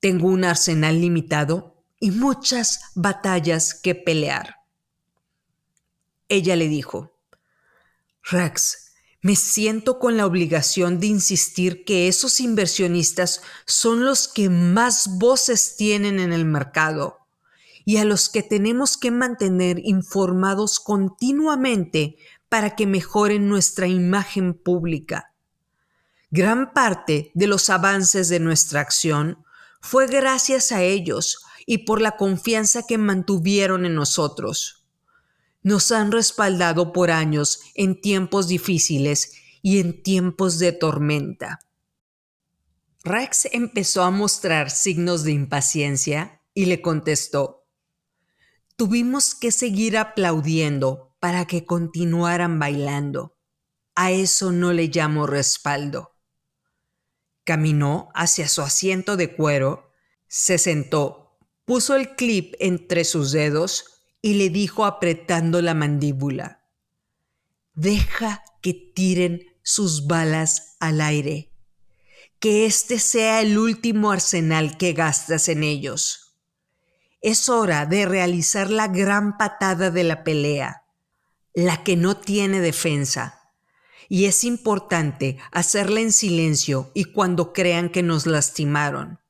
Tengo 0.00 0.28
un 0.28 0.44
arsenal 0.44 1.00
limitado 1.00 1.84
y 2.00 2.10
muchas 2.10 2.80
batallas 2.96 3.74
que 3.74 3.94
pelear. 3.94 4.61
Ella 6.28 6.56
le 6.56 6.68
dijo, 6.68 7.12
Rex, 8.22 8.92
Me 9.24 9.36
siento 9.36 10.00
con 10.00 10.16
la 10.16 10.26
obligación 10.26 10.98
de 10.98 11.06
insistir 11.06 11.84
que 11.84 12.08
esos 12.08 12.40
inversionistas 12.40 13.40
son 13.66 14.04
los 14.04 14.26
que 14.26 14.50
más 14.50 15.18
voces 15.18 15.76
tienen 15.76 16.18
en 16.18 16.32
el 16.32 16.44
mercado 16.44 17.18
y 17.84 17.98
a 17.98 18.04
los 18.04 18.28
que 18.28 18.42
tenemos 18.42 18.96
que 18.96 19.12
mantener 19.12 19.78
informados 19.84 20.80
continuamente 20.80 22.16
para 22.48 22.74
que 22.74 22.86
mejoren 22.86 23.48
nuestra 23.48 23.86
imagen 23.86 24.54
pública. 24.54 25.32
Gran 26.30 26.72
parte 26.72 27.30
de 27.34 27.46
los 27.46 27.70
avances 27.70 28.28
de 28.28 28.40
nuestra 28.40 28.80
acción 28.80 29.44
fue 29.80 30.06
gracias 30.06 30.72
a 30.72 30.82
ellos 30.82 31.44
y 31.66 31.78
por 31.78 32.00
la 32.00 32.16
confianza 32.16 32.86
que 32.86 32.98
mantuvieron 32.98 33.86
en 33.86 33.94
nosotros. 33.94 34.81
Nos 35.62 35.92
han 35.92 36.12
respaldado 36.12 36.92
por 36.92 37.10
años 37.10 37.60
en 37.74 38.00
tiempos 38.00 38.48
difíciles 38.48 39.34
y 39.62 39.78
en 39.78 40.02
tiempos 40.02 40.58
de 40.58 40.72
tormenta. 40.72 41.60
Rex 43.04 43.48
empezó 43.52 44.02
a 44.02 44.10
mostrar 44.10 44.70
signos 44.70 45.24
de 45.24 45.32
impaciencia 45.32 46.40
y 46.54 46.66
le 46.66 46.82
contestó, 46.82 47.62
Tuvimos 48.76 49.34
que 49.34 49.52
seguir 49.52 49.96
aplaudiendo 49.98 51.14
para 51.20 51.44
que 51.46 51.64
continuaran 51.66 52.58
bailando. 52.58 53.36
A 53.94 54.10
eso 54.10 54.50
no 54.50 54.72
le 54.72 54.88
llamo 54.88 55.26
respaldo. 55.26 56.16
Caminó 57.44 58.08
hacia 58.14 58.48
su 58.48 58.62
asiento 58.62 59.16
de 59.16 59.34
cuero, 59.34 59.92
se 60.26 60.58
sentó, 60.58 61.38
puso 61.64 61.94
el 61.94 62.16
clip 62.16 62.54
entre 62.58 63.04
sus 63.04 63.30
dedos 63.32 63.91
y 64.22 64.34
le 64.34 64.48
dijo 64.48 64.86
apretando 64.86 65.60
la 65.60 65.74
mandíbula, 65.74 66.64
Deja 67.74 68.42
que 68.62 68.72
tiren 68.72 69.42
sus 69.62 70.06
balas 70.06 70.76
al 70.80 71.00
aire, 71.00 71.52
que 72.38 72.64
este 72.64 72.98
sea 72.98 73.40
el 73.40 73.58
último 73.58 74.10
arsenal 74.10 74.78
que 74.78 74.92
gastas 74.92 75.48
en 75.48 75.62
ellos. 75.62 76.38
Es 77.20 77.48
hora 77.48 77.84
de 77.86 78.06
realizar 78.06 78.70
la 78.70 78.88
gran 78.88 79.36
patada 79.36 79.90
de 79.90 80.04
la 80.04 80.24
pelea, 80.24 80.84
la 81.54 81.84
que 81.84 81.96
no 81.96 82.16
tiene 82.16 82.60
defensa 82.60 83.42
y 84.12 84.26
es 84.26 84.44
importante 84.44 85.38
hacerla 85.52 86.00
en 86.00 86.12
silencio 86.12 86.90
y 86.92 87.04
cuando 87.04 87.54
crean 87.54 87.88
que 87.88 88.02
nos 88.02 88.26
lastimaron. 88.26 89.20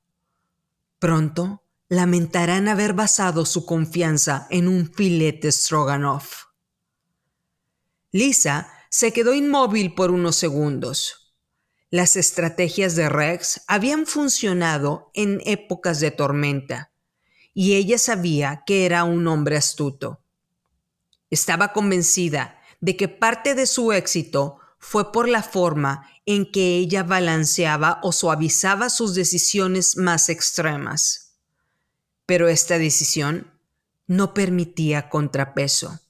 Pronto 0.98 1.61
lamentarán 1.92 2.68
haber 2.68 2.94
basado 2.94 3.44
su 3.44 3.66
confianza 3.66 4.46
en 4.48 4.66
un 4.66 4.90
filete 4.90 5.52
Stroganoff. 5.52 6.44
Lisa 8.12 8.72
se 8.88 9.12
quedó 9.12 9.34
inmóvil 9.34 9.94
por 9.94 10.10
unos 10.10 10.36
segundos. 10.36 11.34
Las 11.90 12.16
estrategias 12.16 12.96
de 12.96 13.10
Rex 13.10 13.60
habían 13.66 14.06
funcionado 14.06 15.10
en 15.12 15.42
épocas 15.44 16.00
de 16.00 16.10
tormenta, 16.10 16.94
y 17.52 17.74
ella 17.74 17.98
sabía 17.98 18.62
que 18.64 18.86
era 18.86 19.04
un 19.04 19.28
hombre 19.28 19.58
astuto. 19.58 20.24
Estaba 21.28 21.74
convencida 21.74 22.58
de 22.80 22.96
que 22.96 23.08
parte 23.08 23.54
de 23.54 23.66
su 23.66 23.92
éxito 23.92 24.56
fue 24.78 25.12
por 25.12 25.28
la 25.28 25.42
forma 25.42 26.08
en 26.24 26.50
que 26.50 26.78
ella 26.78 27.02
balanceaba 27.02 28.00
o 28.02 28.12
suavizaba 28.12 28.88
sus 28.88 29.14
decisiones 29.14 29.98
más 29.98 30.30
extremas. 30.30 31.31
Pero 32.26 32.48
esta 32.48 32.78
decisión 32.78 33.50
no 34.06 34.34
permitía 34.34 35.08
contrapeso. 35.08 36.00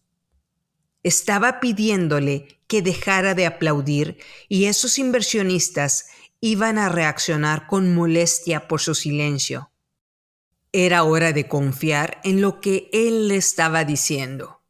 Estaba 1.02 1.60
pidiéndole 1.60 2.60
que 2.66 2.82
dejara 2.82 3.34
de 3.34 3.46
aplaudir 3.46 4.18
y 4.48 4.66
esos 4.66 4.98
inversionistas 4.98 6.06
iban 6.40 6.78
a 6.78 6.88
reaccionar 6.88 7.66
con 7.66 7.94
molestia 7.94 8.66
por 8.68 8.80
su 8.80 8.94
silencio. 8.94 9.70
Era 10.72 11.04
hora 11.04 11.32
de 11.32 11.48
confiar 11.48 12.20
en 12.24 12.40
lo 12.40 12.60
que 12.60 12.88
él 12.92 13.28
le 13.28 13.36
estaba 13.36 13.84
diciendo. 13.84 14.62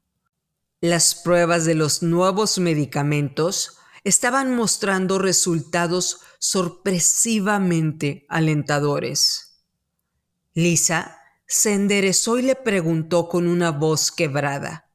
Las 0.80 1.14
pruebas 1.14 1.64
de 1.64 1.74
los 1.74 2.02
nuevos 2.02 2.58
medicamentos 2.58 3.78
estaban 4.04 4.56
mostrando 4.56 5.18
resultados 5.18 6.20
sorpresivamente 6.40 8.26
alentadores. 8.28 9.62
Lisa 10.54 11.21
se 11.54 11.74
enderezó 11.74 12.38
y 12.38 12.42
le 12.42 12.56
preguntó 12.56 13.28
con 13.28 13.46
una 13.46 13.72
voz 13.72 14.10
quebrada, 14.10 14.90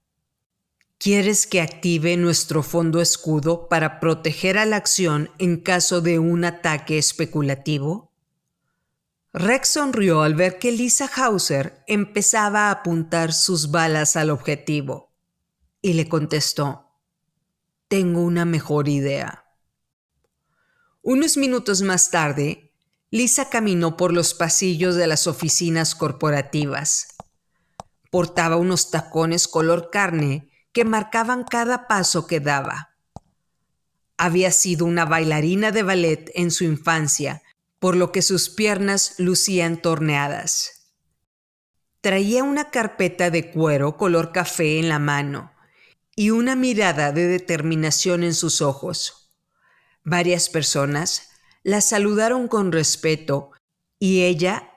¿Quieres 0.98 1.46
que 1.46 1.62
active 1.62 2.18
nuestro 2.18 2.64
fondo 2.64 3.00
escudo 3.00 3.70
para 3.70 4.00
proteger 4.00 4.58
a 4.58 4.66
la 4.66 4.78
acción 4.78 5.30
en 5.38 5.58
caso 5.58 6.02
de 6.02 6.18
un 6.18 6.44
ataque 6.44 6.98
especulativo? 6.98 8.12
Rex 9.34 9.68
sonrió 9.68 10.24
al 10.24 10.34
ver 10.34 10.58
que 10.58 10.72
Lisa 10.72 11.08
Hauser 11.16 11.84
empezaba 11.86 12.70
a 12.70 12.72
apuntar 12.72 13.34
sus 13.34 13.70
balas 13.70 14.16
al 14.16 14.32
objetivo 14.32 15.14
y 15.80 15.94
le 15.94 16.10
contestó, 16.10 16.88
tengo 17.88 18.22
una 18.22 18.46
mejor 18.46 18.88
idea. 18.88 19.46
Unos 21.04 21.38
minutos 21.38 21.84
más 21.84 22.10
tarde, 22.10 22.67
Lisa 23.10 23.50
caminó 23.50 23.96
por 23.96 24.12
los 24.12 24.34
pasillos 24.34 24.96
de 24.96 25.08
las 25.08 25.28
oficinas 25.28 25.96
corporativas. 25.96 27.16
Portaba 28.12 28.58
unos 28.58 28.92
tacones 28.92 29.48
color 29.48 29.90
carne 29.92 30.50
que 30.74 30.84
marcaban 30.84 31.46
cada 31.46 31.88
paso 31.88 32.28
que 32.28 32.42
daba. 32.42 32.98
Había 34.18 34.52
sido 34.52 34.86
una 34.86 35.06
bailarina 35.06 35.72
de 35.72 35.84
ballet 35.84 36.32
en 36.36 36.52
su 36.52 36.66
infancia, 36.66 37.44
por 37.80 37.96
lo 37.96 38.12
que 38.12 38.22
sus 38.22 38.50
piernas 38.50 39.16
lucían 39.20 39.82
torneadas. 39.82 40.92
Traía 42.02 42.44
una 42.44 42.72
carpeta 42.72 43.30
de 43.30 43.52
cuero 43.52 43.96
color 43.96 44.34
café 44.34 44.80
en 44.80 44.90
la 44.90 45.00
mano 45.00 45.54
y 46.14 46.32
una 46.32 46.56
mirada 46.56 47.14
de 47.14 47.28
determinación 47.28 48.24
en 48.24 48.34
sus 48.34 48.62
ojos. 48.62 49.32
Varias 50.04 50.50
personas 50.50 51.27
la 51.68 51.82
saludaron 51.82 52.48
con 52.48 52.72
respeto 52.72 53.52
y 54.00 54.22
ella 54.22 54.72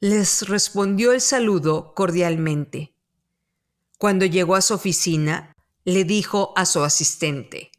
les 0.00 0.46
respondió 0.46 1.12
el 1.12 1.22
saludo 1.22 1.94
cordialmente. 1.94 2.94
Cuando 3.96 4.26
llegó 4.26 4.54
a 4.54 4.60
su 4.60 4.74
oficina, 4.74 5.56
le 5.86 6.04
dijo 6.04 6.52
a 6.54 6.66
su 6.66 6.82
asistente, 6.82 7.70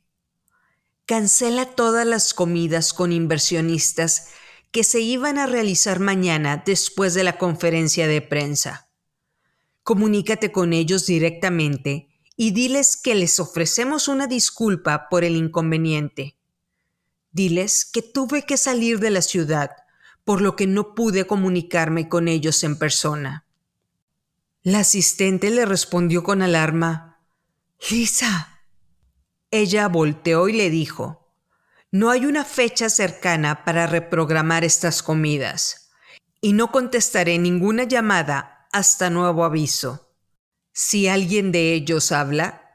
cancela 1.06 1.68
todas 1.68 2.08
las 2.08 2.34
comidas 2.34 2.96
con 2.96 3.12
inversionistas 3.12 4.30
que 4.72 4.84
se 4.84 5.02
iban 5.02 5.38
a 5.38 5.46
realizar 5.46 6.00
mañana 6.00 6.64
después 6.66 7.14
de 7.14 7.24
la 7.24 7.38
conferencia 7.38 8.08
de 8.08 8.22
prensa. 8.24 8.90
Comunícate 9.84 10.52
con 10.52 10.74
ellos 10.74 11.06
directamente 11.06 12.10
y 12.36 12.54
diles 12.54 12.98
que 12.98 13.14
les 13.14 13.40
ofrecemos 13.40 14.08
una 14.08 14.26
disculpa 14.26 15.10
por 15.12 15.24
el 15.24 15.36
inconveniente. 15.36 16.37
Diles 17.38 17.86
que 17.86 18.02
tuve 18.02 18.48
que 18.48 18.58
salir 18.58 19.00
de 19.00 19.12
la 19.12 19.22
ciudad, 19.22 19.70
por 20.24 20.42
lo 20.42 20.56
que 20.56 20.66
no 20.66 20.96
pude 20.96 21.28
comunicarme 21.28 22.10
con 22.10 22.28
ellos 22.28 22.64
en 22.64 22.80
persona. 22.80 23.46
La 24.64 24.80
asistente 24.80 25.52
le 25.52 25.68
respondió 25.68 26.24
con 26.24 26.42
alarma, 26.42 27.20
Lisa. 27.92 28.64
Ella 29.52 29.88
volteó 29.88 30.50
y 30.50 30.54
le 30.54 30.72
dijo, 30.72 31.32
no 31.92 32.10
hay 32.10 32.26
una 32.26 32.44
fecha 32.44 32.90
cercana 32.90 33.64
para 33.64 33.86
reprogramar 33.86 34.64
estas 34.64 35.04
comidas, 35.04 35.92
y 36.42 36.54
no 36.54 36.72
contestaré 36.72 37.38
ninguna 37.38 37.84
llamada 37.84 38.68
hasta 38.72 39.12
nuevo 39.12 39.46
aviso. 39.46 40.12
Si 40.74 41.08
alguien 41.08 41.52
de 41.52 41.74
ellos 41.74 42.12
habla, 42.12 42.67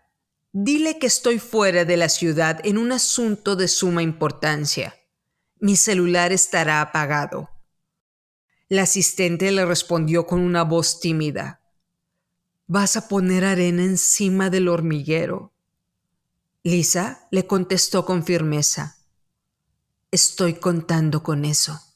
dile 0.52 0.98
que 0.98 1.06
estoy 1.06 1.38
fuera 1.38 1.84
de 1.84 1.96
la 1.96 2.08
ciudad 2.08 2.60
en 2.64 2.78
un 2.78 2.92
asunto 2.92 3.56
de 3.56 3.68
suma 3.68 4.02
importancia. 4.02 4.94
Mi 5.58 5.76
celular 5.76 6.32
estará 6.32 6.80
apagado. 6.80 7.50
La 8.68 8.82
asistente 8.82 9.50
le 9.50 9.64
respondió 9.64 10.26
con 10.26 10.40
una 10.40 10.62
voz 10.64 11.00
tímida. 11.00 11.60
Vas 12.66 12.96
a 12.96 13.08
poner 13.08 13.44
arena 13.44 13.82
encima 13.82 14.50
del 14.50 14.68
hormiguero. 14.68 15.52
Lisa 16.62 17.26
le 17.30 17.46
contestó 17.46 18.04
con 18.04 18.24
firmeza. 18.24 18.96
Estoy 20.10 20.54
contando 20.54 21.22
con 21.22 21.44
eso. 21.44 21.91